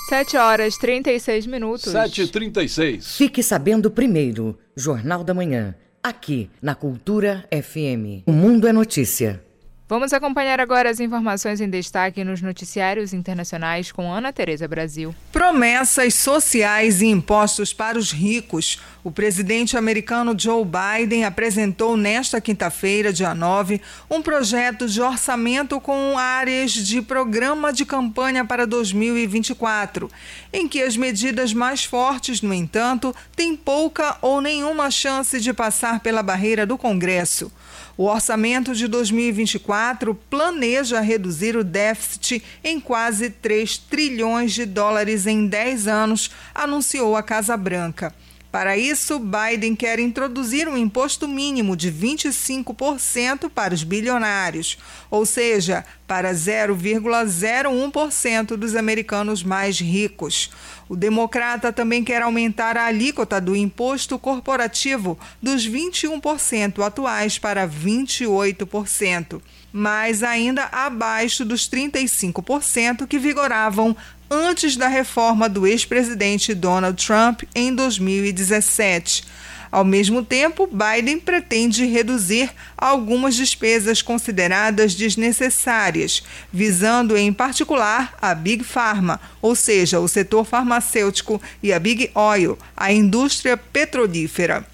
7 0.08 0.38
horas 0.38 0.78
36 0.78 1.46
minutos. 1.46 1.92
7h36. 1.92 3.02
Fique 3.02 3.42
sabendo 3.42 3.90
primeiro, 3.90 4.58
Jornal 4.74 5.22
da 5.22 5.34
Manhã, 5.34 5.74
aqui 6.02 6.48
na 6.62 6.74
Cultura 6.74 7.46
FM. 7.52 8.22
O 8.24 8.32
Mundo 8.32 8.66
é 8.66 8.72
Notícia. 8.72 9.44
Vamos 9.88 10.12
acompanhar 10.12 10.60
agora 10.60 10.90
as 10.90 11.00
informações 11.00 11.62
em 11.62 11.70
destaque 11.70 12.22
nos 12.22 12.42
noticiários 12.42 13.14
internacionais 13.14 13.90
com 13.90 14.12
Ana 14.12 14.30
Tereza 14.30 14.68
Brasil. 14.68 15.14
Promessas 15.32 16.12
sociais 16.12 17.00
e 17.00 17.06
impostos 17.06 17.72
para 17.72 17.98
os 17.98 18.12
ricos. 18.12 18.78
O 19.02 19.10
presidente 19.10 19.78
americano 19.78 20.38
Joe 20.38 20.62
Biden 20.62 21.24
apresentou 21.24 21.96
nesta 21.96 22.38
quinta-feira, 22.38 23.14
dia 23.14 23.34
9, 23.34 23.80
um 24.10 24.20
projeto 24.20 24.86
de 24.86 25.00
orçamento 25.00 25.80
com 25.80 26.18
áreas 26.18 26.72
de 26.72 27.00
programa 27.00 27.72
de 27.72 27.86
campanha 27.86 28.44
para 28.44 28.66
2024, 28.66 30.10
em 30.52 30.68
que 30.68 30.82
as 30.82 30.98
medidas 30.98 31.54
mais 31.54 31.82
fortes, 31.82 32.42
no 32.42 32.52
entanto, 32.52 33.16
têm 33.34 33.56
pouca 33.56 34.18
ou 34.20 34.42
nenhuma 34.42 34.90
chance 34.90 35.40
de 35.40 35.54
passar 35.54 36.00
pela 36.00 36.22
barreira 36.22 36.66
do 36.66 36.76
Congresso. 36.76 37.50
O 37.98 38.04
orçamento 38.04 38.76
de 38.76 38.86
2024 38.86 40.14
planeja 40.30 41.00
reduzir 41.00 41.56
o 41.56 41.64
déficit 41.64 42.40
em 42.62 42.78
quase 42.78 43.28
3 43.28 43.76
trilhões 43.76 44.52
de 44.52 44.64
dólares 44.64 45.26
em 45.26 45.48
10 45.48 45.88
anos, 45.88 46.30
anunciou 46.54 47.16
a 47.16 47.24
Casa 47.24 47.56
Branca. 47.56 48.14
Para 48.50 48.78
isso, 48.78 49.20
Biden 49.20 49.76
quer 49.76 49.98
introduzir 49.98 50.66
um 50.68 50.76
imposto 50.76 51.26
mínimo 51.28 51.76
de 51.76 51.92
25% 51.92 53.50
para 53.50 53.74
os 53.74 53.84
bilionários, 53.84 54.78
ou 55.10 55.26
seja, 55.26 55.84
para 56.06 56.32
0,01% 56.32 58.56
dos 58.56 58.74
americanos 58.74 59.42
mais 59.42 59.78
ricos. 59.78 60.50
O 60.88 60.96
democrata 60.96 61.70
também 61.70 62.02
quer 62.02 62.22
aumentar 62.22 62.78
a 62.78 62.86
alíquota 62.86 63.38
do 63.38 63.54
imposto 63.54 64.18
corporativo 64.18 65.18
dos 65.42 65.68
21% 65.68 66.82
atuais 66.82 67.38
para 67.38 67.68
28%, 67.68 69.42
mas 69.70 70.22
ainda 70.22 70.64
abaixo 70.72 71.44
dos 71.44 71.68
35% 71.68 73.06
que 73.06 73.18
vigoravam 73.18 73.94
antes 74.30 74.76
da 74.76 74.88
reforma 74.88 75.48
do 75.48 75.66
ex-presidente 75.66 76.54
Donald 76.54 77.04
Trump 77.04 77.42
em 77.54 77.74
2017. 77.74 79.24
Ao 79.70 79.84
mesmo 79.84 80.24
tempo, 80.24 80.66
Biden 80.66 81.18
pretende 81.18 81.84
reduzir 81.84 82.50
algumas 82.76 83.34
despesas 83.34 84.00
consideradas 84.00 84.94
desnecessárias, 84.94 86.22
visando 86.50 87.16
em 87.16 87.32
particular 87.32 88.16
a 88.20 88.34
Big 88.34 88.64
Pharma, 88.64 89.20
ou 89.42 89.54
seja, 89.54 90.00
o 90.00 90.08
setor 90.08 90.44
farmacêutico, 90.44 91.40
e 91.62 91.72
a 91.72 91.78
Big 91.78 92.10
Oil, 92.14 92.58
a 92.74 92.92
indústria 92.92 93.56
petrolífera. 93.56 94.66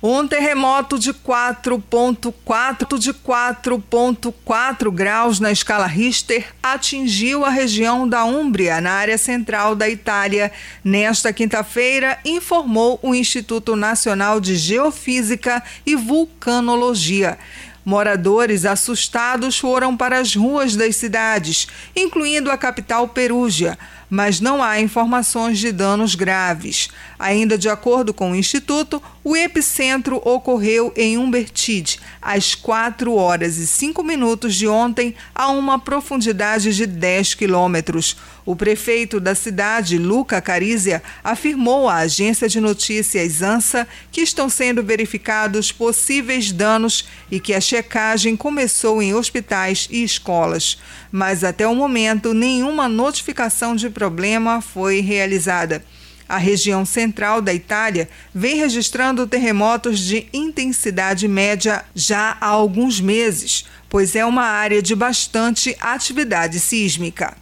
Um 0.00 0.28
terremoto 0.28 0.96
de 0.98 1.12
4.4 1.12 2.98
de 2.98 3.12
4.4 3.12 4.92
graus 4.92 5.40
na 5.40 5.50
escala 5.50 5.86
Richter 5.86 6.46
atingiu 6.62 7.44
a 7.44 7.50
região 7.50 8.08
da 8.08 8.24
Úmbria, 8.24 8.80
na 8.80 8.92
área 8.92 9.18
central 9.18 9.74
da 9.74 9.88
Itália, 9.88 10.52
nesta 10.84 11.32
quinta-feira, 11.32 12.16
informou 12.24 13.00
o 13.02 13.12
Instituto 13.14 13.74
Nacional 13.74 14.40
de 14.40 14.56
Geofísica 14.56 15.62
e 15.84 15.96
Vulcanologia. 15.96 17.36
Moradores 17.84 18.64
assustados 18.64 19.58
foram 19.58 19.96
para 19.96 20.18
as 20.18 20.34
ruas 20.34 20.76
das 20.76 20.94
cidades, 20.94 21.66
incluindo 21.96 22.50
a 22.50 22.58
capital 22.58 23.08
Perúgia 23.08 23.78
mas 24.10 24.40
não 24.40 24.62
há 24.62 24.80
informações 24.80 25.58
de 25.58 25.72
danos 25.72 26.14
graves. 26.14 26.88
Ainda 27.18 27.58
de 27.58 27.68
acordo 27.68 28.14
com 28.14 28.32
o 28.32 28.34
Instituto, 28.34 29.02
o 29.24 29.36
epicentro 29.36 30.16
ocorreu 30.24 30.92
em 30.96 31.18
Umbertide, 31.18 32.00
às 32.22 32.54
4 32.54 33.14
horas 33.14 33.58
e 33.58 33.66
5 33.66 34.02
minutos 34.02 34.54
de 34.54 34.66
ontem, 34.66 35.14
a 35.34 35.48
uma 35.48 35.78
profundidade 35.78 36.74
de 36.74 36.86
10 36.86 37.34
quilômetros. 37.34 38.16
O 38.46 38.56
prefeito 38.56 39.20
da 39.20 39.34
cidade, 39.34 39.98
Luca 39.98 40.40
Carizia, 40.40 41.02
afirmou 41.22 41.86
à 41.86 41.96
agência 41.96 42.48
de 42.48 42.58
notícias 42.60 43.42
ANSA 43.42 43.86
que 44.10 44.22
estão 44.22 44.48
sendo 44.48 44.82
verificados 44.82 45.70
possíveis 45.70 46.50
danos 46.50 47.06
e 47.30 47.38
que 47.38 47.52
a 47.52 47.60
checagem 47.60 48.34
começou 48.34 49.02
em 49.02 49.12
hospitais 49.12 49.86
e 49.90 50.02
escolas. 50.02 50.78
Mas 51.12 51.44
até 51.44 51.66
o 51.66 51.74
momento, 51.74 52.32
nenhuma 52.32 52.88
notificação 52.88 53.76
de 53.76 53.90
problema 53.98 54.60
foi 54.60 55.00
realizada. 55.00 55.84
A 56.28 56.36
região 56.36 56.84
central 56.84 57.40
da 57.42 57.52
Itália 57.52 58.08
vem 58.32 58.56
registrando 58.56 59.26
terremotos 59.26 59.98
de 59.98 60.28
intensidade 60.32 61.26
média 61.26 61.84
já 61.96 62.36
há 62.40 62.46
alguns 62.46 63.00
meses, 63.00 63.64
pois 63.88 64.14
é 64.14 64.24
uma 64.24 64.44
área 64.44 64.80
de 64.80 64.94
bastante 64.94 65.76
atividade 65.80 66.60
sísmica. 66.60 67.36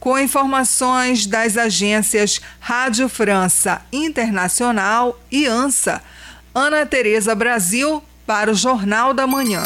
Com 0.00 0.18
informações 0.18 1.26
das 1.26 1.58
agências 1.58 2.40
Rádio 2.58 3.08
França 3.10 3.82
Internacional 3.92 5.20
e 5.30 5.44
ANSA, 5.46 6.00
Ana 6.54 6.86
Tereza 6.86 7.34
Brasil 7.34 8.02
para 8.26 8.50
o 8.50 8.54
Jornal 8.54 9.12
da 9.12 9.26
Manhã. 9.26 9.62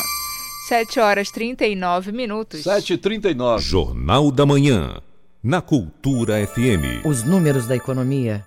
7 0.68 0.98
horas 0.98 1.30
39 1.30 2.10
minutos. 2.10 2.62
7h39. 2.62 3.60
Jornal 3.60 4.32
da 4.32 4.46
Manhã 4.46 5.02
na 5.42 5.60
Cultura 5.60 6.46
FM. 6.46 7.04
Os 7.04 7.24
números 7.24 7.66
da 7.66 7.74
economia. 7.74 8.46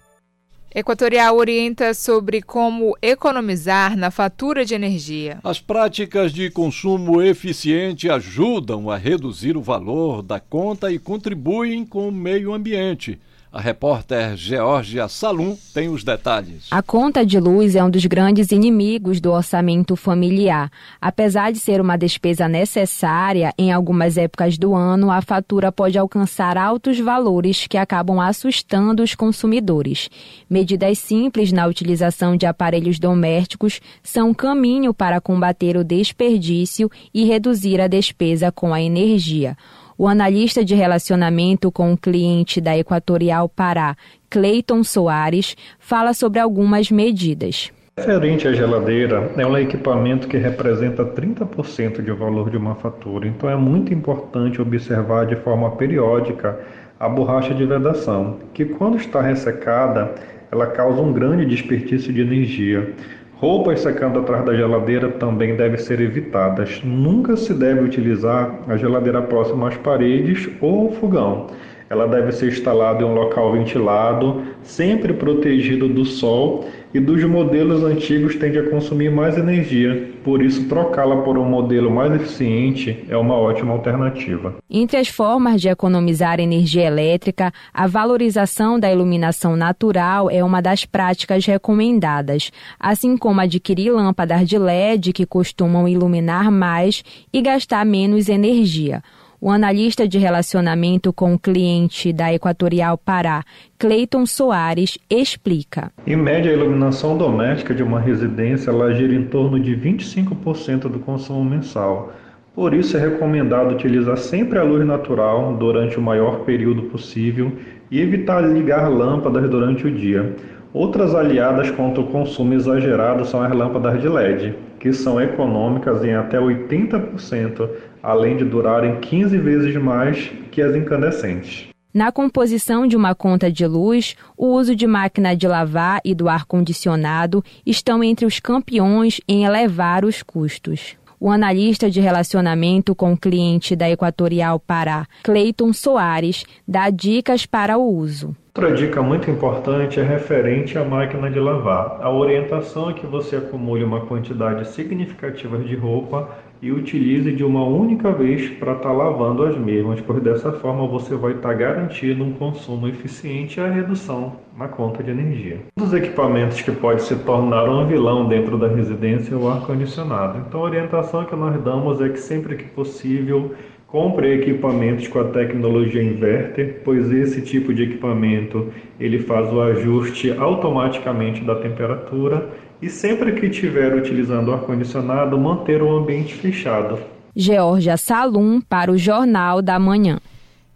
Equatorial 0.73 1.35
orienta 1.35 1.93
sobre 1.93 2.41
como 2.41 2.95
economizar 3.01 3.97
na 3.97 4.09
fatura 4.09 4.63
de 4.63 4.75
energia. 4.75 5.39
As 5.43 5.59
práticas 5.59 6.31
de 6.31 6.49
consumo 6.49 7.21
eficiente 7.21 8.09
ajudam 8.09 8.89
a 8.89 8.95
reduzir 8.95 9.57
o 9.57 9.61
valor 9.61 10.21
da 10.21 10.39
conta 10.39 10.89
e 10.89 10.97
contribuem 10.97 11.85
com 11.85 12.07
o 12.07 12.11
meio 12.11 12.53
ambiente. 12.53 13.19
A 13.55 13.61
repórter 13.61 14.35
Georgia 14.35 15.07
Salum 15.07 15.55
tem 15.73 15.87
os 15.87 16.03
detalhes. 16.03 16.67
A 16.69 16.83
conta 16.83 17.25
de 17.25 17.39
luz 17.39 17.73
é 17.73 17.81
um 17.81 17.89
dos 17.89 18.05
grandes 18.05 18.51
inimigos 18.51 19.21
do 19.21 19.31
orçamento 19.31 19.95
familiar. 19.95 20.69
Apesar 20.99 21.53
de 21.53 21.59
ser 21.59 21.79
uma 21.79 21.95
despesa 21.95 22.49
necessária, 22.49 23.53
em 23.57 23.71
algumas 23.71 24.17
épocas 24.17 24.57
do 24.57 24.75
ano, 24.75 25.09
a 25.09 25.21
fatura 25.21 25.71
pode 25.71 25.97
alcançar 25.97 26.57
altos 26.57 26.99
valores 26.99 27.65
que 27.65 27.77
acabam 27.77 28.19
assustando 28.19 29.01
os 29.01 29.15
consumidores. 29.15 30.09
Medidas 30.49 30.99
simples 30.99 31.53
na 31.53 31.65
utilização 31.65 32.35
de 32.35 32.45
aparelhos 32.45 32.99
domésticos 32.99 33.79
são 34.03 34.31
um 34.31 34.33
caminho 34.33 34.93
para 34.93 35.21
combater 35.21 35.77
o 35.77 35.83
desperdício 35.85 36.91
e 37.13 37.23
reduzir 37.23 37.79
a 37.79 37.87
despesa 37.87 38.51
com 38.51 38.73
a 38.73 38.81
energia. 38.81 39.55
O 39.97 40.09
analista 40.09 40.63
de 40.63 40.75
relacionamento 40.75 41.71
com 41.71 41.93
o 41.93 41.97
cliente 41.97 42.59
da 42.59 42.77
Equatorial 42.77 43.47
Pará, 43.47 43.95
Cleiton 44.29 44.83
Soares, 44.83 45.55
fala 45.79 46.13
sobre 46.13 46.37
algumas 46.37 46.91
medidas. 46.91 47.71
Referente 47.97 48.45
à 48.45 48.51
geladeira, 48.51 49.31
é 49.37 49.47
um 49.47 49.57
equipamento 49.57 50.27
que 50.27 50.35
representa 50.35 51.05
30% 51.05 52.01
de 52.03 52.11
valor 52.11 52.49
de 52.49 52.57
uma 52.57 52.75
fatura, 52.75 53.25
então 53.25 53.49
é 53.49 53.55
muito 53.55 53.93
importante 53.93 54.61
observar 54.61 55.27
de 55.27 55.37
forma 55.37 55.71
periódica 55.77 56.59
a 56.99 57.07
borracha 57.07 57.53
de 57.53 57.65
vedação, 57.65 58.39
que 58.53 58.65
quando 58.65 58.97
está 58.97 59.21
ressecada, 59.21 60.13
ela 60.51 60.67
causa 60.67 61.01
um 61.01 61.13
grande 61.13 61.45
desperdício 61.45 62.11
de 62.11 62.19
energia. 62.19 62.93
Roupas 63.37 63.81
secando 63.81 64.19
atrás 64.19 64.45
da 64.45 64.55
geladeira 64.55 65.09
também 65.09 65.57
devem 65.57 65.77
ser 65.77 65.99
evitadas. 65.99 66.81
Nunca 66.83 67.35
se 67.35 67.53
deve 67.53 67.81
utilizar 67.81 68.61
a 68.67 68.77
geladeira 68.77 69.21
próxima 69.21 69.67
às 69.67 69.75
paredes 69.75 70.49
ou 70.61 70.87
ao 70.87 70.91
fogão. 70.93 71.47
Ela 71.89 72.07
deve 72.07 72.31
ser 72.31 72.47
instalada 72.47 73.03
em 73.03 73.05
um 73.05 73.13
local 73.13 73.51
ventilado, 73.51 74.41
sempre 74.63 75.13
protegido 75.13 75.87
do 75.89 76.05
sol 76.05 76.65
e 76.95 76.99
dos 77.01 77.21
modelos 77.25 77.83
antigos 77.83 78.37
tende 78.37 78.57
a 78.57 78.69
consumir 78.69 79.11
mais 79.11 79.37
energia, 79.37 80.13
por 80.23 80.41
isso 80.41 80.65
trocá-la 80.69 81.23
por 81.23 81.37
um 81.37 81.43
modelo 81.43 81.91
mais 81.91 82.13
eficiente 82.13 83.05
é 83.09 83.17
uma 83.17 83.35
ótima 83.35 83.73
alternativa. 83.73 84.55
Entre 84.69 84.95
as 84.95 85.09
formas 85.09 85.59
de 85.59 85.67
economizar 85.67 86.39
energia 86.39 86.85
elétrica, 86.85 87.51
a 87.73 87.85
valorização 87.85 88.79
da 88.79 88.89
iluminação 88.89 89.57
natural 89.57 90.31
é 90.31 90.41
uma 90.41 90.61
das 90.61 90.85
práticas 90.85 91.45
recomendadas, 91.45 92.49
assim 92.79 93.17
como 93.17 93.41
adquirir 93.41 93.91
lâmpadas 93.91 94.47
de 94.47 94.57
LED 94.57 95.11
que 95.11 95.25
costumam 95.25 95.89
iluminar 95.89 96.49
mais 96.49 97.03
e 97.33 97.41
gastar 97.41 97.85
menos 97.85 98.29
energia. 98.29 99.03
O 99.45 99.51
analista 99.51 100.07
de 100.07 100.17
relacionamento 100.17 101.13
com 101.13 101.35
o 101.35 101.37
cliente 101.37 102.11
da 102.11 102.33
Equatorial 102.33 102.97
Pará, 102.97 103.43
Cleiton 103.77 104.25
Soares, 104.25 104.97
explica. 105.07 105.91
Em 106.07 106.15
média, 106.15 106.49
a 106.49 106.55
iluminação 106.55 107.15
doméstica 107.15 107.71
de 107.71 107.83
uma 107.83 107.99
residência 107.99 108.71
ela 108.71 108.91
gira 108.95 109.13
em 109.13 109.25
torno 109.25 109.59
de 109.59 109.77
25% 109.77 110.89
do 110.89 110.97
consumo 110.97 111.45
mensal. 111.45 112.11
Por 112.55 112.73
isso, 112.73 112.97
é 112.97 112.99
recomendado 112.99 113.71
utilizar 113.71 114.17
sempre 114.17 114.57
a 114.57 114.63
luz 114.63 114.83
natural 114.83 115.55
durante 115.57 115.99
o 115.99 116.01
maior 116.01 116.39
período 116.39 116.81
possível 116.89 117.51
e 117.91 118.01
evitar 118.01 118.41
ligar 118.41 118.89
lâmpadas 118.89 119.47
durante 119.47 119.85
o 119.85 119.91
dia. 119.91 120.35
Outras 120.73 121.13
aliadas 121.13 121.69
contra 121.69 122.01
o 122.01 122.07
consumo 122.07 122.55
exagerado 122.55 123.23
são 123.25 123.43
as 123.43 123.53
lâmpadas 123.53 124.01
de 124.01 124.09
LED, 124.09 124.55
que 124.79 124.91
são 124.91 125.21
econômicas 125.21 126.03
em 126.03 126.15
até 126.15 126.39
80%, 126.39 127.69
além 128.05 128.37
de 128.37 128.45
durarem 128.45 128.99
15 128.99 129.35
vezes 129.39 129.75
mais 129.75 130.31
que 130.51 130.61
as 130.61 130.75
incandescentes. 130.75 131.67
Na 131.91 132.11
composição 132.11 132.85
de 132.85 132.95
uma 132.95 133.15
conta 133.15 133.51
de 133.51 133.65
luz, 133.65 134.15
o 134.37 134.47
uso 134.47 134.75
de 134.75 134.85
máquina 134.85 135.35
de 135.35 135.47
lavar 135.47 136.01
e 136.05 136.13
do 136.13 136.29
ar-condicionado 136.29 137.43
estão 137.65 138.03
entre 138.03 138.25
os 138.25 138.39
campeões 138.39 139.19
em 139.27 139.43
elevar 139.45 140.05
os 140.05 140.21
custos. 140.21 140.95
O 141.19 141.31
analista 141.31 141.89
de 141.89 141.99
relacionamento 141.99 142.93
com 142.93 143.13
o 143.13 143.17
cliente 143.17 143.75
da 143.75 143.89
Equatorial 143.89 144.59
Pará, 144.59 145.07
Cleiton 145.23 145.73
Soares, 145.73 146.45
dá 146.67 146.89
dicas 146.89 147.45
para 147.45 147.77
o 147.77 147.89
uso. 147.89 148.35
Outra 148.57 148.73
dica 148.73 149.01
muito 149.01 149.29
importante 149.29 149.99
é 149.99 150.03
referente 150.03 150.77
à 150.77 150.85
máquina 150.85 151.29
de 151.29 151.39
lavar. 151.39 151.99
A 152.01 152.09
orientação 152.09 152.89
é 152.89 152.93
que 152.93 153.05
você 153.05 153.35
acumule 153.35 153.83
uma 153.83 154.05
quantidade 154.05 154.67
significativa 154.69 155.57
de 155.57 155.75
roupa 155.75 156.29
e 156.61 156.71
utilize 156.71 157.31
de 157.31 157.43
uma 157.43 157.63
única 157.63 158.11
vez 158.11 158.49
para 158.49 158.73
estar 158.73 158.89
tá 158.89 158.91
lavando 158.91 159.43
as 159.43 159.57
mesmas, 159.57 160.01
pois 160.01 160.21
dessa 160.21 160.51
forma 160.51 160.87
você 160.87 161.15
vai 161.15 161.33
estar 161.33 161.49
tá 161.49 161.53
garantindo 161.53 162.23
um 162.23 162.33
consumo 162.33 162.87
eficiente 162.87 163.59
e 163.59 163.63
a 163.63 163.67
redução 163.67 164.33
na 164.57 164.67
conta 164.67 165.03
de 165.03 165.11
energia. 165.11 165.59
Um 165.77 165.83
dos 165.83 165.93
equipamentos 165.93 166.61
que 166.61 166.71
pode 166.71 167.03
se 167.03 167.15
tornar 167.17 167.69
um 167.69 167.85
vilão 167.85 168.27
dentro 168.27 168.57
da 168.57 168.67
residência 168.67 169.33
é 169.33 169.37
o 169.37 169.47
ar-condicionado. 169.47 170.43
Então 170.47 170.61
a 170.61 170.63
orientação 170.63 171.25
que 171.25 171.35
nós 171.35 171.61
damos 171.63 172.01
é 172.01 172.09
que 172.09 172.19
sempre 172.19 172.55
que 172.55 172.65
possível 172.65 173.55
Compre 173.95 174.33
equipamentos 174.33 175.07
com 175.07 175.19
a 175.19 175.23
tecnologia 175.23 176.03
inverter, 176.03 176.81
pois 176.83 177.09
esse 177.13 177.41
tipo 177.41 177.73
de 177.73 177.83
equipamento 177.83 178.67
ele 178.99 179.19
faz 179.19 179.53
o 179.53 179.61
ajuste 179.61 180.31
automaticamente 180.31 181.45
da 181.45 181.55
temperatura 181.55 182.49
e 182.85 182.89
sempre 182.89 183.31
que 183.31 183.47
estiver 183.47 183.95
utilizando 183.95 184.49
o 184.49 184.53
ar-condicionado, 184.53 185.35
manter 185.39 185.81
o 185.81 185.97
ambiente 185.97 186.35
fechado. 186.35 186.99
Georgia 187.35 187.97
Salum 187.97 188.61
para 188.61 188.91
o 188.91 188.97
Jornal 188.97 189.59
da 189.59 189.79
Manhã. 189.79 190.19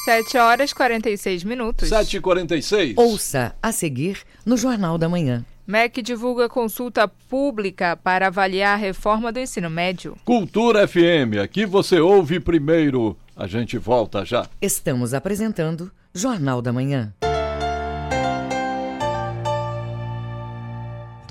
7 0.03 0.37
horas 0.37 0.71
e 0.71 0.75
46 0.75 1.45
minutos. 1.45 1.87
7 1.87 2.17
e 2.17 2.19
46 2.19 2.97
Ouça 2.97 3.55
a 3.63 3.71
seguir 3.71 4.17
no 4.45 4.57
Jornal 4.57 4.97
da 4.97 5.07
Manhã. 5.07 5.45
MEC 5.65 6.01
divulga 6.01 6.49
consulta 6.49 7.07
pública 7.07 7.95
para 7.95 8.27
avaliar 8.27 8.73
a 8.73 8.81
reforma 8.81 9.31
do 9.31 9.39
ensino 9.39 9.69
médio. 9.69 10.17
Cultura 10.25 10.87
FM, 10.87 11.39
aqui 11.41 11.65
você 11.65 11.99
ouve 11.99 12.39
primeiro. 12.39 13.17
A 13.35 13.47
gente 13.47 13.77
volta 13.77 14.25
já. 14.25 14.45
Estamos 14.61 15.13
apresentando 15.13 15.91
Jornal 16.13 16.61
da 16.61 16.71
Manhã. 16.73 17.13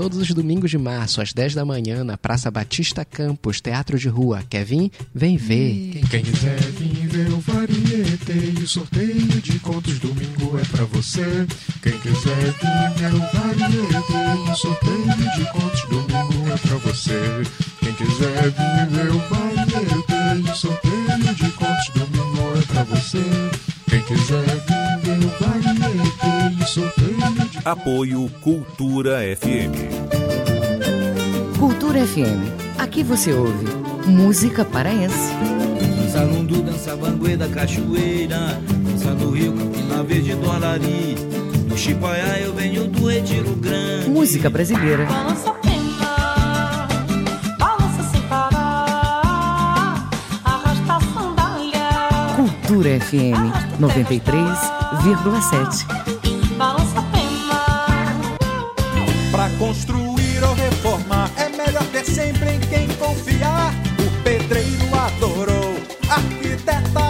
Todos 0.03 0.18
os 0.18 0.34
domingos 0.34 0.68
de 0.68 0.78
março, 0.78 1.20
às 1.20 1.32
10 1.32 1.55
da 1.55 1.64
manhã, 1.64 2.03
na 2.03 2.18
Praça 2.18 2.50
Batista 2.50 3.05
Campos, 3.05 3.61
Teatro 3.61 3.96
de 3.96 4.09
Rua. 4.09 4.42
Quer 4.50 4.64
vir? 4.64 4.90
Vem 5.14 5.36
ver. 5.36 5.92
Quem, 5.92 6.03
quem 6.03 6.22
quiser 6.24 6.59
vir 6.59 7.07
ver 7.07 7.30
o 7.30 7.38
variete 7.38 8.32
e 8.59 8.64
o 8.64 8.66
sorteio 8.66 9.40
de 9.40 9.61
contos 9.61 10.00
domingo 10.00 10.59
é 10.59 10.64
pra 10.64 10.84
você. 10.86 11.46
Quem 11.80 11.96
quiser 12.00 12.34
vir 12.34 12.90
ver 12.96 13.14
o 13.14 13.20
variete 13.20 14.12
e 14.12 14.50
o 14.50 14.57
sorteio 14.57 15.36
de 15.36 15.53
contos 15.53 15.82
domingo 15.88 16.50
é 16.53 16.57
pra 16.57 16.76
você. 16.78 17.42
Quem 17.78 17.94
quiser 17.94 18.42
vir 18.50 18.86
ver 18.90 19.11
o 19.12 19.18
variete 19.28 20.46
e 20.46 20.50
o 20.50 20.57
sorteio 20.57 21.34
de 21.36 21.50
contos 21.53 21.88
domingo 21.94 22.59
é 22.59 22.62
pra 22.72 22.82
você. 22.82 23.22
Quem 23.88 24.03
quiser 24.03 24.46
vir 24.46 25.16
ver 25.16 25.24
o 25.24 25.28
variete 25.38 26.59
e 26.59 26.61
o 26.61 26.66
sorteio 26.66 27.12
Apoio 27.65 28.29
Cultura 28.41 29.19
FM. 29.37 29.71
Cultura 31.61 32.05
FM. 32.05 32.43
Aqui 32.77 33.05
você 33.05 33.33
ouve 33.33 33.67
música 34.05 34.65
paraense. 34.65 35.33
Dança 35.97 36.25
lundu, 36.25 36.61
dança 36.61 36.97
banguê 36.97 37.37
da 37.37 37.47
cachoeira 37.49 38.61
Dança 38.85 39.15
no 39.15 39.31
rio, 39.31 39.53
Campina 39.53 40.03
Verde 40.03 40.35
do 40.35 40.51
Alari 40.51 41.15
No 41.69 41.79
Chipaiá 41.79 42.41
eu 42.41 42.53
venho 42.53 42.89
do 42.89 43.07
Retiro 43.07 43.55
Grande 43.55 44.11
Música 44.11 44.51
brasileira. 44.51 45.07
Balança 45.07 45.53
pena, 45.53 46.89
balança 47.59 48.03
sem 48.11 48.21
parar, 48.23 50.11
arrasta 50.45 50.97
a 50.97 51.01
sandália. 51.01 51.89
Cultura 52.35 52.99
FM 52.99 53.53
93,7. 53.81 56.12
Construir 59.63 60.43
ou 60.43 60.55
reformar 60.55 61.31
é 61.37 61.49
melhor 61.49 61.85
ter 61.93 62.05
sempre 62.05 62.55
em 62.55 62.61
quem 62.61 62.89
confiar. 62.97 63.73
O 64.05 64.25
pedreiro 64.25 64.93
adorou, 64.93 65.75
arquiteta 66.09 67.01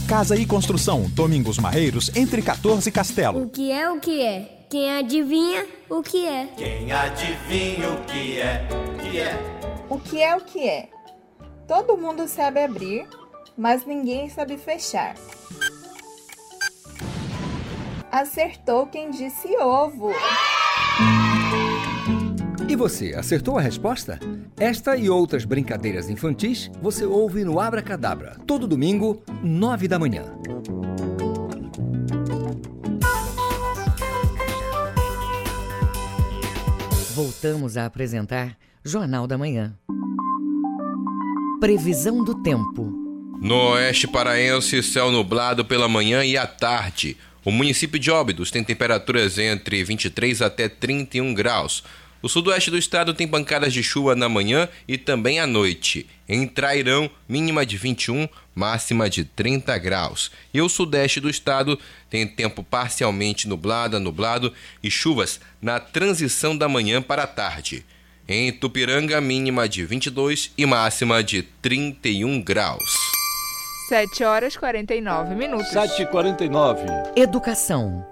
Casa 0.00 0.36
e 0.36 0.46
Construção, 0.46 1.02
Domingos 1.10 1.58
Marreiros, 1.58 2.10
entre 2.14 2.42
14 2.42 2.88
e 2.88 2.92
Castelo. 2.92 3.42
O 3.42 3.48
que 3.48 3.70
é 3.70 3.90
o 3.90 3.98
que 4.00 4.22
é? 4.22 4.66
Quem 4.70 4.90
adivinha 4.90 5.66
o 5.90 6.02
que 6.02 6.26
é? 6.26 6.48
Quem 6.56 6.92
adivinha 6.92 7.90
o 7.90 8.04
que 8.04 8.38
é? 8.38 8.66
Que 9.00 9.18
é? 9.18 9.62
O 9.90 9.98
que 9.98 10.22
é 10.22 10.36
o 10.36 10.40
que 10.40 10.68
é? 10.68 10.88
Todo 11.68 11.98
mundo 11.98 12.26
sabe 12.26 12.62
abrir, 12.62 13.06
mas 13.56 13.84
ninguém 13.84 14.28
sabe 14.30 14.56
fechar. 14.56 15.14
Acertou 18.10 18.86
quem 18.86 19.10
disse 19.10 19.48
ovo. 19.58 20.12
E 22.72 22.74
você, 22.74 23.14
acertou 23.14 23.58
a 23.58 23.60
resposta? 23.60 24.18
Esta 24.58 24.96
e 24.96 25.10
outras 25.10 25.44
brincadeiras 25.44 26.08
infantis 26.08 26.70
você 26.80 27.04
ouve 27.04 27.44
no 27.44 27.60
Abra 27.60 27.82
Cadabra, 27.82 28.38
todo 28.46 28.66
domingo, 28.66 29.22
nove 29.42 29.86
da 29.86 29.98
manhã. 29.98 30.24
Voltamos 37.14 37.76
a 37.76 37.84
apresentar 37.84 38.56
Jornal 38.82 39.26
da 39.26 39.36
Manhã. 39.36 39.74
Previsão 41.60 42.24
do 42.24 42.42
tempo. 42.42 42.90
No 43.38 43.72
oeste 43.72 44.08
paraense, 44.08 44.82
céu 44.82 45.12
nublado 45.12 45.62
pela 45.62 45.88
manhã 45.88 46.24
e 46.24 46.38
à 46.38 46.46
tarde. 46.46 47.18
O 47.44 47.50
município 47.50 47.98
de 47.98 48.10
Óbidos 48.10 48.50
tem 48.50 48.64
temperaturas 48.64 49.36
entre 49.36 49.84
23 49.84 50.40
até 50.40 50.70
31 50.70 51.34
graus. 51.34 51.82
O 52.22 52.28
sudoeste 52.28 52.70
do 52.70 52.78
estado 52.78 53.12
tem 53.12 53.26
pancadas 53.26 53.72
de 53.72 53.82
chuva 53.82 54.14
na 54.14 54.28
manhã 54.28 54.68
e 54.86 54.96
também 54.96 55.40
à 55.40 55.46
noite. 55.46 56.06
Em 56.28 56.46
Trairão, 56.46 57.10
mínima 57.28 57.66
de 57.66 57.76
21, 57.76 58.28
máxima 58.54 59.10
de 59.10 59.24
30 59.24 59.76
graus. 59.78 60.30
E 60.54 60.62
o 60.62 60.68
sudeste 60.68 61.18
do 61.18 61.28
estado 61.28 61.76
tem 62.08 62.26
tempo 62.26 62.62
parcialmente 62.62 63.48
nublado, 63.48 63.98
nublado 63.98 64.52
e 64.80 64.88
chuvas 64.88 65.40
na 65.60 65.80
transição 65.80 66.56
da 66.56 66.68
manhã 66.68 67.02
para 67.02 67.24
a 67.24 67.26
tarde. 67.26 67.84
Em 68.28 68.52
Tupiranga, 68.52 69.20
mínima 69.20 69.68
de 69.68 69.84
22 69.84 70.52
e 70.56 70.64
máxima 70.64 71.24
de 71.24 71.42
31 71.42 72.40
graus. 72.40 72.84
7 73.88 74.22
horas 74.22 74.54
e 74.54 74.58
49 74.58 75.34
minutos. 75.34 75.68
7 75.68 76.02
e 76.02 76.06
49 76.06 76.86
Educação. 77.16 78.11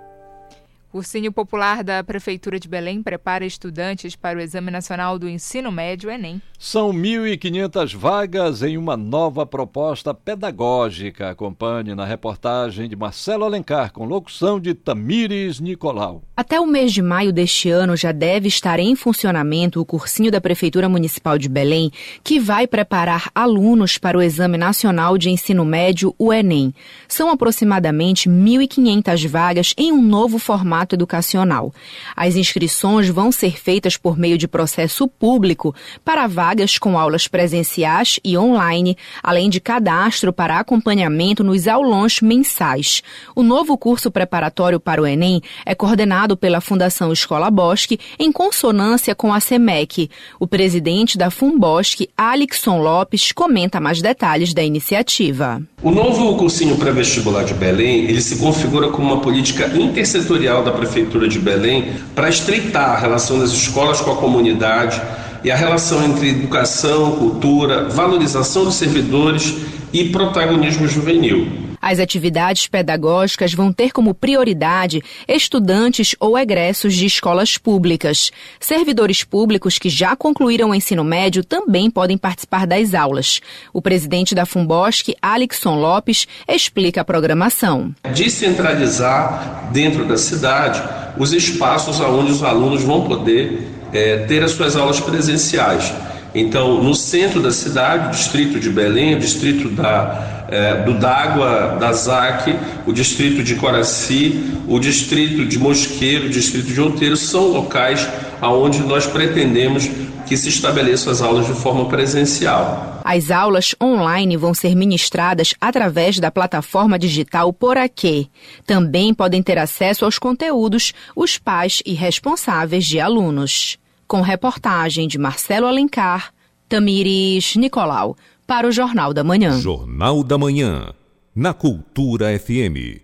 Cursinho 0.90 1.30
Popular 1.30 1.84
da 1.84 2.02
Prefeitura 2.02 2.58
de 2.58 2.68
Belém 2.68 3.00
prepara 3.00 3.46
estudantes 3.46 4.16
para 4.16 4.38
o 4.38 4.40
Exame 4.40 4.72
Nacional 4.72 5.20
do 5.20 5.28
Ensino 5.28 5.70
Médio 5.70 6.10
Enem. 6.10 6.42
São 6.58 6.92
1.500 6.92 7.94
vagas 7.96 8.62
em 8.62 8.76
uma 8.76 8.96
nova 8.96 9.46
proposta 9.46 10.12
pedagógica. 10.12 11.30
Acompanhe 11.30 11.94
na 11.94 12.04
reportagem 12.04 12.88
de 12.88 12.96
Marcelo 12.96 13.44
Alencar, 13.44 13.92
com 13.92 14.04
locução 14.04 14.58
de 14.58 14.74
Tamires 14.74 15.60
Nicolau. 15.60 16.22
Até 16.40 16.58
o 16.58 16.66
mês 16.66 16.90
de 16.90 17.02
maio 17.02 17.34
deste 17.34 17.68
ano 17.68 17.94
já 17.94 18.12
deve 18.12 18.48
estar 18.48 18.80
em 18.80 18.96
funcionamento 18.96 19.78
o 19.78 19.84
cursinho 19.84 20.30
da 20.30 20.40
Prefeitura 20.40 20.88
Municipal 20.88 21.36
de 21.36 21.50
Belém, 21.50 21.92
que 22.24 22.40
vai 22.40 22.66
preparar 22.66 23.30
alunos 23.34 23.98
para 23.98 24.16
o 24.16 24.22
Exame 24.22 24.56
Nacional 24.56 25.18
de 25.18 25.28
Ensino 25.28 25.66
Médio, 25.66 26.14
o 26.18 26.32
Enem. 26.32 26.74
São 27.06 27.28
aproximadamente 27.28 28.26
1.500 28.26 29.28
vagas 29.28 29.74
em 29.76 29.92
um 29.92 30.00
novo 30.00 30.38
formato 30.38 30.94
educacional. 30.94 31.74
As 32.16 32.36
inscrições 32.36 33.10
vão 33.10 33.30
ser 33.30 33.60
feitas 33.60 33.98
por 33.98 34.16
meio 34.16 34.38
de 34.38 34.48
processo 34.48 35.06
público 35.06 35.74
para 36.02 36.26
vagas 36.26 36.78
com 36.78 36.98
aulas 36.98 37.28
presenciais 37.28 38.18
e 38.24 38.38
online, 38.38 38.96
além 39.22 39.50
de 39.50 39.60
cadastro 39.60 40.32
para 40.32 40.58
acompanhamento 40.58 41.44
nos 41.44 41.68
aulões 41.68 42.22
mensais. 42.22 43.02
O 43.36 43.42
novo 43.42 43.76
curso 43.76 44.10
preparatório 44.10 44.80
para 44.80 45.02
o 45.02 45.06
Enem 45.06 45.42
é 45.66 45.74
coordenado 45.74 46.29
pela 46.36 46.60
Fundação 46.60 47.12
Escola 47.12 47.50
Bosque 47.50 47.98
em 48.18 48.30
consonância 48.30 49.14
com 49.14 49.32
a 49.32 49.40
SEMEC. 49.40 50.10
O 50.38 50.46
presidente 50.46 51.16
da 51.16 51.30
FUNBOSC, 51.30 52.08
Alixon 52.16 52.80
Lopes, 52.80 53.32
comenta 53.32 53.80
mais 53.80 54.00
detalhes 54.00 54.52
da 54.54 54.62
iniciativa. 54.62 55.62
O 55.82 55.90
novo 55.90 56.36
cursinho 56.36 56.76
pré-vestibular 56.76 57.44
de 57.44 57.54
Belém, 57.54 58.04
ele 58.04 58.20
se 58.20 58.36
configura 58.36 58.88
como 58.90 59.12
uma 59.12 59.20
política 59.20 59.66
intersetorial 59.68 60.62
da 60.62 60.72
Prefeitura 60.72 61.28
de 61.28 61.38
Belém 61.38 61.94
para 62.14 62.28
estreitar 62.28 62.90
a 62.90 62.98
relação 62.98 63.38
das 63.38 63.50
escolas 63.50 64.00
com 64.00 64.12
a 64.12 64.16
comunidade 64.16 65.00
e 65.42 65.50
a 65.50 65.56
relação 65.56 66.04
entre 66.04 66.28
educação, 66.28 67.12
cultura, 67.16 67.88
valorização 67.88 68.64
dos 68.64 68.74
servidores 68.74 69.54
e 69.92 70.04
protagonismo 70.10 70.86
juvenil. 70.86 71.69
As 71.80 71.98
atividades 71.98 72.66
pedagógicas 72.66 73.54
vão 73.54 73.72
ter 73.72 73.92
como 73.92 74.14
prioridade 74.14 75.02
estudantes 75.26 76.14
ou 76.20 76.38
egressos 76.38 76.94
de 76.94 77.06
escolas 77.06 77.56
públicas. 77.56 78.30
Servidores 78.58 79.24
públicos 79.24 79.78
que 79.78 79.88
já 79.88 80.14
concluíram 80.14 80.70
o 80.70 80.74
ensino 80.74 81.02
médio 81.02 81.42
também 81.42 81.90
podem 81.90 82.18
participar 82.18 82.66
das 82.66 82.92
aulas. 82.94 83.40
O 83.72 83.80
presidente 83.80 84.34
da 84.34 84.44
Fumbosc, 84.44 85.14
Alexson 85.22 85.76
Lopes, 85.76 86.26
explica 86.46 87.00
a 87.00 87.04
programação. 87.04 87.94
Descentralizar 88.14 89.70
dentro 89.72 90.04
da 90.04 90.16
cidade 90.16 90.82
os 91.16 91.32
espaços 91.32 92.00
onde 92.00 92.32
os 92.32 92.42
alunos 92.42 92.82
vão 92.82 93.04
poder 93.04 93.68
é, 93.92 94.18
ter 94.18 94.42
as 94.42 94.52
suas 94.52 94.76
aulas 94.76 95.00
presenciais. 95.00 95.92
Então, 96.34 96.82
no 96.82 96.94
centro 96.94 97.42
da 97.42 97.50
cidade, 97.50 98.16
distrito 98.16 98.60
de 98.60 98.70
Belém, 98.70 99.18
distrito 99.18 99.68
da, 99.68 100.39
é, 100.50 100.82
do 100.82 100.94
D'Água, 100.94 101.76
da 101.78 101.92
ZAC, 101.92 102.56
o 102.86 102.92
distrito 102.92 103.42
de 103.42 103.54
Coraci, 103.56 104.52
o 104.68 104.78
distrito 104.78 105.46
de 105.46 105.58
Mosqueiro, 105.58 106.26
o 106.26 106.30
distrito 106.30 106.72
de 106.72 106.80
Outeiro, 106.80 107.16
são 107.16 107.48
locais 107.48 108.08
onde 108.42 108.80
nós 108.80 109.06
pretendemos 109.06 109.88
que 110.26 110.36
se 110.36 110.48
estabeleçam 110.48 111.12
as 111.12 111.20
aulas 111.20 111.46
de 111.46 111.54
forma 111.54 111.86
presencial. 111.86 113.00
As 113.04 113.30
aulas 113.30 113.74
online 113.82 114.36
vão 114.36 114.54
ser 114.54 114.74
ministradas 114.76 115.54
através 115.60 116.18
da 116.18 116.30
plataforma 116.30 116.98
digital 116.98 117.52
Poraquê. 117.52 118.28
Também 118.66 119.12
podem 119.12 119.42
ter 119.42 119.58
acesso 119.58 120.04
aos 120.04 120.18
conteúdos 120.18 120.92
os 121.16 121.38
pais 121.38 121.82
e 121.84 121.94
responsáveis 121.94 122.84
de 122.84 123.00
alunos 123.00 123.78
com 124.06 124.20
reportagem 124.20 125.06
de 125.06 125.18
Marcelo 125.18 125.66
Alencar, 125.66 126.32
Tamires 126.68 127.54
Nicolau, 127.56 128.16
para 128.50 128.66
o 128.66 128.72
Jornal 128.72 129.14
da 129.14 129.22
Manhã. 129.22 129.52
Jornal 129.60 130.24
da 130.24 130.36
Manhã, 130.36 130.92
na 131.32 131.54
Cultura 131.54 132.36
FM. 132.36 132.98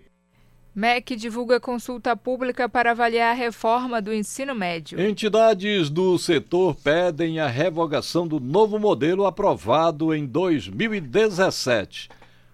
MEC 0.75 1.15
divulga 1.15 1.57
consulta 1.57 2.17
pública 2.17 2.67
para 2.67 2.91
avaliar 2.91 3.31
a 3.31 3.33
reforma 3.33 4.01
do 4.01 4.13
ensino 4.13 4.53
médio. 4.53 4.99
Entidades 4.99 5.89
do 5.89 6.17
setor 6.17 6.75
pedem 6.75 7.39
a 7.39 7.47
revogação 7.47 8.27
do 8.27 8.41
novo 8.41 8.77
modelo 8.77 9.25
aprovado 9.25 10.13
em 10.13 10.25
2017. 10.25 12.09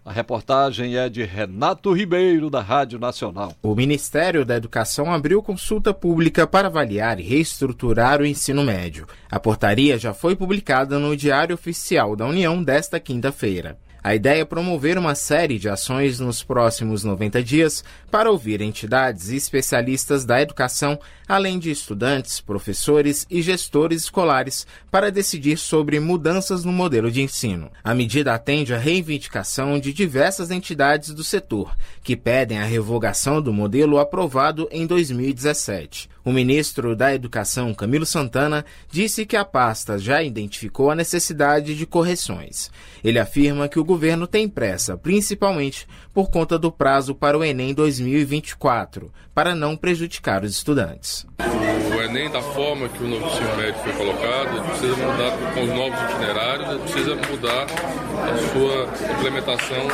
A 0.06 0.12
reportagem 0.12 0.97
é 0.97 1.08
de 1.08 1.24
Renato 1.24 1.93
Ribeiro, 1.93 2.49
da 2.49 2.60
Rádio 2.60 2.99
Nacional. 2.99 3.54
O 3.64 3.74
Ministério 3.74 4.43
da 4.43 4.58
Educação 4.58 5.14
abriu 5.14 5.41
consulta 5.41 5.93
pública 5.93 6.45
para 6.45 6.68
avaliar 6.68 7.22
e 7.22 7.24
reestruturar 7.24 8.20
o 8.20 8.26
ensino 8.26 8.64
médio. 8.64 9.08
A 9.32 9.39
portaria 9.39 9.97
já 9.97 10.14
foi 10.14 10.36
publicada 10.36 10.99
no 10.99 11.16
Diário 11.16 11.56
Oficial 11.56 12.18
da 12.18 12.26
União 12.26 12.62
desta 12.62 12.99
quinta-feira. 12.99 13.78
A 14.04 14.14
ideia 14.14 14.41
é 14.41 14.45
promover 14.45 14.97
uma 14.97 15.16
série 15.16 15.58
de 15.58 15.70
ações 15.70 16.20
nos 16.20 16.43
próximos 16.43 17.06
90 17.06 17.41
dias 17.41 17.86
para 18.12 18.30
ouvir 18.30 18.60
entidades 18.60 19.30
e 19.30 19.38
especialistas 19.38 20.26
da 20.26 20.41
educação, 20.41 20.99
além 21.26 21.58
de 21.58 21.72
estudantes, 21.72 22.41
professores 22.41 23.26
e 23.30 23.41
gestores 23.41 24.04
escolares, 24.04 24.68
para 24.91 25.10
decidir 25.10 25.58
sobre 25.58 26.01
mudanças 26.01 26.66
no 26.66 26.74
modelo 26.74 27.10
de 27.10 27.22
ensino. 27.22 27.72
A 27.82 27.95
medida 27.95 28.34
atende 28.34 28.74
à 28.74 28.78
reivindicação 28.78 29.80
de 29.80 29.93
diversas 29.93 30.51
entidades 30.51 31.14
do 31.14 31.24
setor, 31.24 31.74
que 32.04 32.18
pedem 32.18 32.60
a 32.60 32.66
revogação 32.66 33.41
do 33.41 33.54
modelo 33.54 33.99
aprovado 33.99 34.68
em 34.70 34.86
2017. 34.86 36.12
O 36.26 36.32
ministro 36.32 36.95
da 36.95 37.13
Educação, 37.13 37.74
Camilo 37.74 38.05
Santana, 38.05 38.63
disse 38.89 39.26
que 39.26 39.36
a 39.36 39.43
pasta 39.43 39.97
já 39.97 40.24
identificou 40.24 40.89
a 40.89 40.95
necessidade 40.95 41.76
de 41.76 41.86
correções. 41.86 42.71
Ele 43.03 43.19
afirma 43.19 43.67
que 43.67 43.80
o 43.80 43.84
governo 43.84 44.26
tem 44.26 44.47
pressa, 44.47 44.95
principalmente 44.95 45.86
por 46.13 46.30
conta 46.30 46.57
do 46.57 46.71
prazo 46.71 47.13
para 47.13 47.38
o 47.38 47.43
Enem 47.43 47.74
2024, 47.74 49.11
para 49.34 49.53
não 49.53 49.76
prejudicar 49.76 50.43
os 50.43 50.51
estudantes. 50.51 51.26
O 52.14 52.16
Enem, 52.16 52.30
da 52.30 52.43
forma 52.43 52.88
que 52.89 53.03
o 53.03 53.07
novo 53.07 53.26
ensino 53.26 53.57
médio 53.57 53.74
foi 53.82 53.91
colocado, 53.93 54.64
precisa 54.68 54.95
mudar 54.95 55.32
com 55.55 55.64
os 55.64 55.70
novos 55.70 56.11
itinerários, 56.11 56.82
precisa 56.84 57.16
mudar 57.16 57.66
a 57.66 58.53
sua 58.53 59.14
implementação 59.18 59.88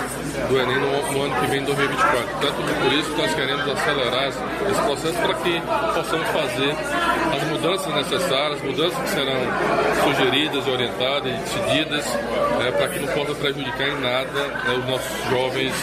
do 0.50 0.60
Enem 0.60 0.80
no, 0.80 1.14
no 1.14 1.22
ano 1.24 1.40
que 1.40 1.48
vem, 1.48 1.64
2024. 1.64 2.28
Tanto 2.42 2.82
por 2.84 2.92
isso 2.92 3.10
que 3.12 3.22
nós 3.22 3.34
queremos 3.34 3.70
acelerar 3.70 4.28
esse 4.28 4.82
processo 4.82 5.14
para 5.14 5.34
que 5.36 5.62
possamos 5.96 6.28
fazer 6.28 6.76
as 7.38 7.44
mudanças 7.48 7.96
necessárias, 7.96 8.62
mudanças 8.64 9.00
que 9.00 9.10
serão 9.10 9.40
sugeridas, 10.04 10.68
orientadas 10.68 11.32
e 11.32 11.38
decididas, 11.38 12.06
né, 12.60 12.72
para 12.72 12.88
que 12.90 13.00
não 13.00 13.08
possa 13.14 13.36
prejudicar 13.36 13.88
em 13.88 14.02
nada 14.02 14.48
né, 14.48 14.76
os 14.78 14.86
nossos 14.86 15.30
jovens 15.30 15.74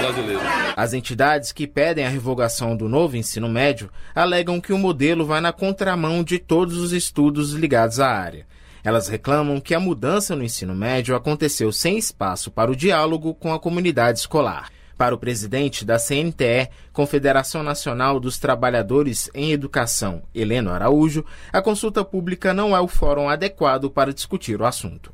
brasileiros. 0.00 0.42
As 0.74 0.94
entidades 0.94 1.52
que 1.52 1.66
pedem 1.66 2.06
a 2.06 2.08
revogação 2.08 2.74
do 2.74 2.88
novo 2.88 3.14
ensino 3.14 3.46
médio 3.46 3.90
alegam 4.14 4.58
que 4.58 4.72
o 4.72 4.78
modelo 4.78 5.26
vai 5.26 5.42
na 5.42 5.52
contramão 5.82 6.22
de 6.22 6.38
todos 6.38 6.76
os 6.78 6.92
estudos 6.92 7.54
ligados 7.54 7.98
à 7.98 8.08
área. 8.08 8.46
Elas 8.84 9.08
reclamam 9.08 9.60
que 9.60 9.74
a 9.74 9.80
mudança 9.80 10.36
no 10.36 10.44
ensino 10.44 10.76
médio 10.76 11.16
aconteceu 11.16 11.72
sem 11.72 11.98
espaço 11.98 12.52
para 12.52 12.70
o 12.70 12.76
diálogo 12.76 13.34
com 13.34 13.52
a 13.52 13.58
comunidade 13.58 14.20
escolar. 14.20 14.70
Para 14.96 15.12
o 15.12 15.18
presidente 15.18 15.84
da 15.84 15.98
CNTE, 15.98 16.68
Confederação 16.92 17.64
Nacional 17.64 18.20
dos 18.20 18.38
Trabalhadores 18.38 19.28
em 19.34 19.50
Educação, 19.50 20.22
Heleno 20.32 20.70
Araújo, 20.70 21.24
a 21.52 21.60
consulta 21.60 22.04
pública 22.04 22.54
não 22.54 22.76
é 22.76 22.80
o 22.80 22.86
fórum 22.86 23.28
adequado 23.28 23.90
para 23.90 24.14
discutir 24.14 24.60
o 24.60 24.64
assunto. 24.64 25.12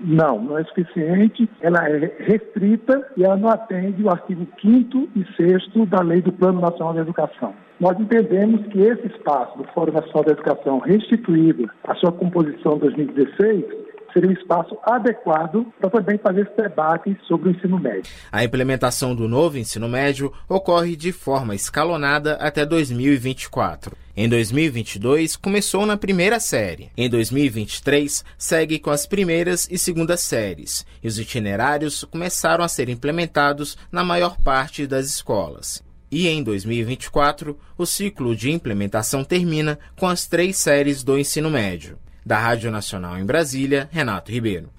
Não, 0.00 0.40
não 0.40 0.58
é 0.58 0.64
suficiente. 0.64 1.48
Ela 1.60 1.88
é 1.88 2.16
restrita 2.20 3.06
e 3.16 3.24
ela 3.24 3.36
não 3.36 3.48
atende 3.50 4.02
o 4.02 4.10
artigo 4.10 4.46
5 4.60 5.08
e 5.14 5.24
6 5.36 5.88
da 5.88 6.02
Lei 6.02 6.22
do 6.22 6.32
Plano 6.32 6.60
Nacional 6.60 6.94
de 6.94 7.00
Educação. 7.00 7.54
Nós 7.80 7.98
entendemos 7.98 8.66
que 8.66 8.78
esse 8.78 9.06
espaço 9.06 9.56
do 9.56 9.64
Fórum 9.72 9.92
Nacional 9.92 10.24
de 10.24 10.32
Educação, 10.32 10.78
restituído 10.80 11.70
à 11.84 11.94
sua 11.94 12.12
composição 12.12 12.76
em 12.76 12.78
2016, 12.80 13.64
seria 14.12 14.30
um 14.30 14.32
espaço 14.32 14.76
adequado 14.84 15.66
para 15.80 15.90
também 15.90 16.18
fazer 16.18 16.42
esse 16.42 16.56
debate 16.56 17.16
sobre 17.26 17.48
o 17.48 17.52
ensino 17.52 17.78
médio. 17.78 18.12
A 18.30 18.44
implementação 18.44 19.14
do 19.14 19.28
novo 19.28 19.58
ensino 19.58 19.88
médio 19.88 20.32
ocorre 20.48 20.96
de 20.96 21.12
forma 21.12 21.54
escalonada 21.54 22.34
até 22.34 22.64
2024. 22.64 23.96
Em 24.16 24.28
2022, 24.28 25.36
começou 25.36 25.86
na 25.86 25.96
primeira 25.96 26.38
série. 26.40 26.90
Em 26.96 27.08
2023, 27.08 28.24
segue 28.36 28.78
com 28.78 28.90
as 28.90 29.06
primeiras 29.06 29.68
e 29.70 29.78
segundas 29.78 30.20
séries. 30.20 30.84
E 31.02 31.08
os 31.08 31.18
itinerários 31.18 32.04
começaram 32.04 32.62
a 32.62 32.68
ser 32.68 32.88
implementados 32.88 33.78
na 33.90 34.04
maior 34.04 34.36
parte 34.38 34.86
das 34.86 35.06
escolas. 35.06 35.82
E 36.10 36.26
em 36.26 36.42
2024, 36.42 37.56
o 37.78 37.86
ciclo 37.86 38.34
de 38.34 38.50
implementação 38.50 39.22
termina 39.22 39.78
com 39.96 40.08
as 40.08 40.26
três 40.26 40.56
séries 40.56 41.04
do 41.04 41.16
ensino 41.16 41.48
médio. 41.48 41.96
Da 42.30 42.38
Rádio 42.38 42.70
Nacional 42.70 43.18
em 43.18 43.26
Brasília, 43.26 43.88
Renato 43.90 44.30
Ribeiro. 44.30 44.70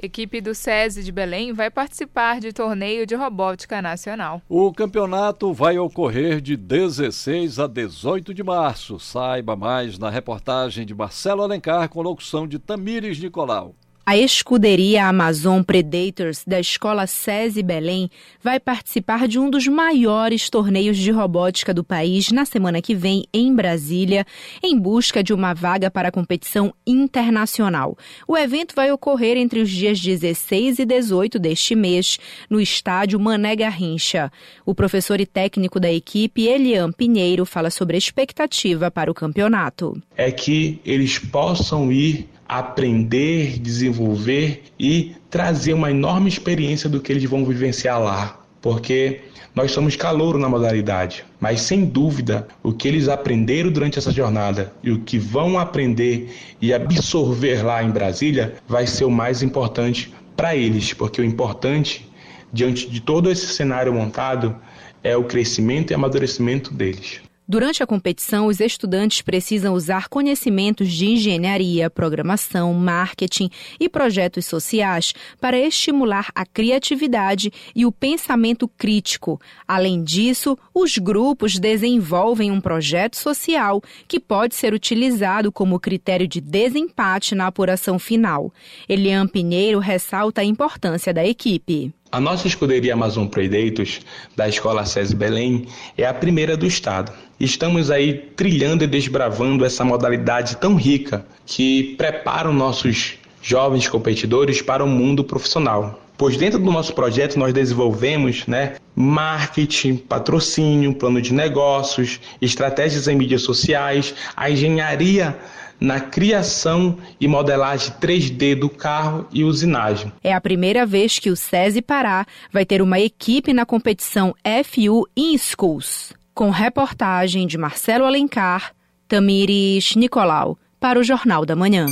Equipe 0.00 0.40
do 0.40 0.54
SESI 0.54 1.02
de 1.02 1.10
Belém 1.10 1.52
vai 1.52 1.68
participar 1.68 2.38
de 2.38 2.52
torneio 2.52 3.04
de 3.04 3.16
robótica 3.16 3.82
nacional. 3.82 4.40
O 4.48 4.72
campeonato 4.72 5.52
vai 5.52 5.76
ocorrer 5.76 6.40
de 6.40 6.56
16 6.56 7.58
a 7.58 7.66
18 7.66 8.32
de 8.32 8.44
março. 8.44 9.00
Saiba 9.00 9.56
mais 9.56 9.98
na 9.98 10.08
reportagem 10.08 10.86
de 10.86 10.94
Marcelo 10.94 11.42
Alencar 11.42 11.88
com 11.88 12.00
locução 12.00 12.46
de 12.46 12.60
Tamires 12.60 13.18
Nicolau. 13.18 13.74
A 14.06 14.18
escuderia 14.18 15.06
Amazon 15.06 15.62
Predators 15.62 16.44
da 16.46 16.60
Escola 16.60 17.06
SESI 17.06 17.62
Belém 17.62 18.10
vai 18.42 18.60
participar 18.60 19.26
de 19.26 19.38
um 19.38 19.48
dos 19.48 19.66
maiores 19.66 20.50
torneios 20.50 20.98
de 20.98 21.10
robótica 21.10 21.72
do 21.72 21.82
país 21.82 22.30
na 22.30 22.44
semana 22.44 22.82
que 22.82 22.94
vem 22.94 23.24
em 23.32 23.54
Brasília, 23.54 24.26
em 24.62 24.78
busca 24.78 25.24
de 25.24 25.32
uma 25.32 25.54
vaga 25.54 25.90
para 25.90 26.08
a 26.08 26.12
competição 26.12 26.74
internacional. 26.86 27.96
O 28.28 28.36
evento 28.36 28.74
vai 28.74 28.92
ocorrer 28.92 29.38
entre 29.38 29.60
os 29.60 29.70
dias 29.70 29.98
16 29.98 30.80
e 30.80 30.84
18 30.84 31.38
deste 31.38 31.74
mês, 31.74 32.18
no 32.50 32.60
estádio 32.60 33.18
Mané 33.18 33.56
Garrincha. 33.56 34.30
O 34.66 34.74
professor 34.74 35.18
e 35.18 35.24
técnico 35.24 35.80
da 35.80 35.90
equipe, 35.90 36.46
Elian 36.46 36.92
Pinheiro, 36.92 37.46
fala 37.46 37.70
sobre 37.70 37.96
a 37.96 37.98
expectativa 37.98 38.90
para 38.90 39.10
o 39.10 39.14
campeonato. 39.14 39.98
É 40.14 40.30
que 40.30 40.78
eles 40.84 41.18
possam 41.18 41.90
ir 41.90 42.33
aprender, 42.58 43.58
desenvolver 43.58 44.62
e 44.78 45.16
trazer 45.28 45.72
uma 45.72 45.90
enorme 45.90 46.28
experiência 46.28 46.88
do 46.88 47.00
que 47.00 47.12
eles 47.12 47.24
vão 47.24 47.44
vivenciar 47.44 48.00
lá. 48.00 48.40
Porque 48.62 49.22
nós 49.54 49.72
somos 49.72 49.94
calouro 49.94 50.38
na 50.38 50.48
modalidade, 50.48 51.24
mas 51.38 51.60
sem 51.60 51.84
dúvida 51.84 52.48
o 52.62 52.72
que 52.72 52.88
eles 52.88 53.08
aprenderam 53.08 53.70
durante 53.70 53.98
essa 53.98 54.10
jornada 54.10 54.72
e 54.82 54.90
o 54.90 55.00
que 55.00 55.18
vão 55.18 55.58
aprender 55.58 56.34
e 56.60 56.72
absorver 56.72 57.62
lá 57.64 57.82
em 57.82 57.90
Brasília 57.90 58.54
vai 58.66 58.86
ser 58.86 59.04
o 59.04 59.10
mais 59.10 59.42
importante 59.42 60.12
para 60.36 60.56
eles, 60.56 60.92
porque 60.92 61.20
o 61.20 61.24
importante 61.24 62.08
diante 62.52 62.88
de 62.88 63.00
todo 63.00 63.30
esse 63.30 63.46
cenário 63.46 63.92
montado 63.92 64.56
é 65.02 65.16
o 65.16 65.24
crescimento 65.24 65.90
e 65.90 65.94
amadurecimento 65.94 66.72
deles. 66.72 67.20
Durante 67.46 67.82
a 67.82 67.86
competição, 67.86 68.46
os 68.46 68.58
estudantes 68.58 69.20
precisam 69.20 69.74
usar 69.74 70.08
conhecimentos 70.08 70.90
de 70.90 71.06
engenharia, 71.06 71.90
programação, 71.90 72.72
marketing 72.72 73.50
e 73.78 73.86
projetos 73.86 74.46
sociais 74.46 75.12
para 75.38 75.58
estimular 75.58 76.30
a 76.34 76.46
criatividade 76.46 77.52
e 77.76 77.84
o 77.84 77.92
pensamento 77.92 78.66
crítico. 78.66 79.38
Além 79.68 80.02
disso, 80.02 80.56
os 80.72 80.96
grupos 80.96 81.58
desenvolvem 81.58 82.50
um 82.50 82.62
projeto 82.62 83.16
social 83.16 83.82
que 84.08 84.18
pode 84.18 84.54
ser 84.54 84.72
utilizado 84.72 85.52
como 85.52 85.78
critério 85.78 86.26
de 86.26 86.40
desempate 86.40 87.34
na 87.34 87.46
apuração 87.46 87.98
final. 87.98 88.50
Elian 88.88 89.26
Pinheiro 89.26 89.80
ressalta 89.80 90.40
a 90.40 90.44
importância 90.44 91.12
da 91.12 91.26
equipe. 91.26 91.92
A 92.14 92.20
nossa 92.20 92.46
escuderia 92.46 92.94
Amazon 92.94 93.26
Predators, 93.26 94.00
da 94.36 94.48
Escola 94.48 94.86
SESI 94.86 95.16
Belém, 95.16 95.66
é 95.98 96.06
a 96.06 96.14
primeira 96.14 96.56
do 96.56 96.64
estado. 96.64 97.10
Estamos 97.40 97.90
aí 97.90 98.30
trilhando 98.36 98.84
e 98.84 98.86
desbravando 98.86 99.64
essa 99.64 99.84
modalidade 99.84 100.56
tão 100.58 100.76
rica 100.76 101.26
que 101.44 101.96
prepara 101.98 102.48
os 102.48 102.54
nossos 102.54 103.14
jovens 103.42 103.88
competidores 103.88 104.62
para 104.62 104.84
o 104.84 104.86
mundo 104.86 105.24
profissional. 105.24 106.00
Pois 106.16 106.36
dentro 106.36 106.60
do 106.60 106.70
nosso 106.70 106.94
projeto 106.94 107.36
nós 107.36 107.52
desenvolvemos 107.52 108.46
né, 108.46 108.76
marketing, 108.94 109.96
patrocínio, 109.96 110.94
plano 110.94 111.20
de 111.20 111.34
negócios, 111.34 112.20
estratégias 112.40 113.08
em 113.08 113.16
mídias 113.16 113.42
sociais, 113.42 114.14
a 114.36 114.48
engenharia 114.48 115.36
na 115.80 116.00
criação 116.00 116.98
e 117.20 117.28
modelagem 117.28 117.92
3D 118.00 118.54
do 118.54 118.68
carro 118.68 119.26
e 119.32 119.44
usinagem. 119.44 120.12
É 120.22 120.32
a 120.32 120.40
primeira 120.40 120.86
vez 120.86 121.18
que 121.18 121.30
o 121.30 121.36
SESI 121.36 121.82
Pará 121.82 122.26
vai 122.52 122.64
ter 122.64 122.80
uma 122.80 123.00
equipe 123.00 123.52
na 123.52 123.66
competição 123.66 124.34
FU 124.64 125.06
in 125.16 125.36
Schools, 125.36 126.12
com 126.34 126.50
reportagem 126.50 127.46
de 127.46 127.58
Marcelo 127.58 128.04
Alencar, 128.04 128.72
Tamires 129.08 129.94
Nicolau, 129.96 130.58
para 130.80 130.98
o 130.98 131.04
Jornal 131.04 131.44
da 131.44 131.54
Manhã. 131.54 131.86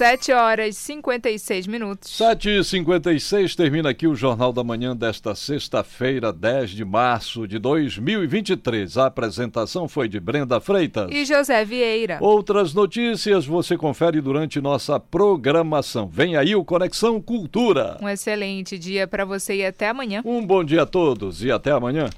7 0.00 0.32
horas 0.32 0.76
e 0.76 0.80
56 0.80 1.66
minutos. 1.66 2.10
7 2.16 2.48
e 2.48 2.64
56 2.64 3.54
termina 3.54 3.90
aqui 3.90 4.06
o 4.06 4.14
Jornal 4.14 4.50
da 4.50 4.64
Manhã 4.64 4.96
desta 4.96 5.34
sexta-feira, 5.34 6.32
10 6.32 6.70
de 6.70 6.86
março 6.86 7.46
de 7.46 7.58
2023. 7.58 8.96
A 8.96 9.08
apresentação 9.08 9.86
foi 9.86 10.08
de 10.08 10.18
Brenda 10.18 10.58
Freitas 10.58 11.10
e 11.10 11.26
José 11.26 11.66
Vieira. 11.66 12.16
Outras 12.22 12.72
notícias 12.72 13.44
você 13.44 13.76
confere 13.76 14.22
durante 14.22 14.58
nossa 14.58 14.98
programação. 14.98 16.08
Vem 16.10 16.34
aí 16.34 16.56
o 16.56 16.64
Conexão 16.64 17.20
Cultura. 17.20 17.98
Um 18.00 18.08
excelente 18.08 18.78
dia 18.78 19.06
para 19.06 19.26
você 19.26 19.56
e 19.56 19.66
até 19.66 19.90
amanhã. 19.90 20.22
Um 20.24 20.46
bom 20.46 20.64
dia 20.64 20.84
a 20.84 20.86
todos 20.86 21.44
e 21.44 21.52
até 21.52 21.72
amanhã. 21.72 22.08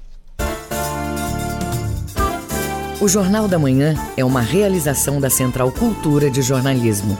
O 3.01 3.09
Jornal 3.09 3.49
da 3.49 3.59
Manhã 3.59 3.93
é 4.15 4.23
uma 4.23 4.39
realização 4.39 5.19
da 5.19 5.29
Central 5.29 5.69
Cultura 5.73 6.31
de 6.31 6.41
Jornalismo. 6.41 7.17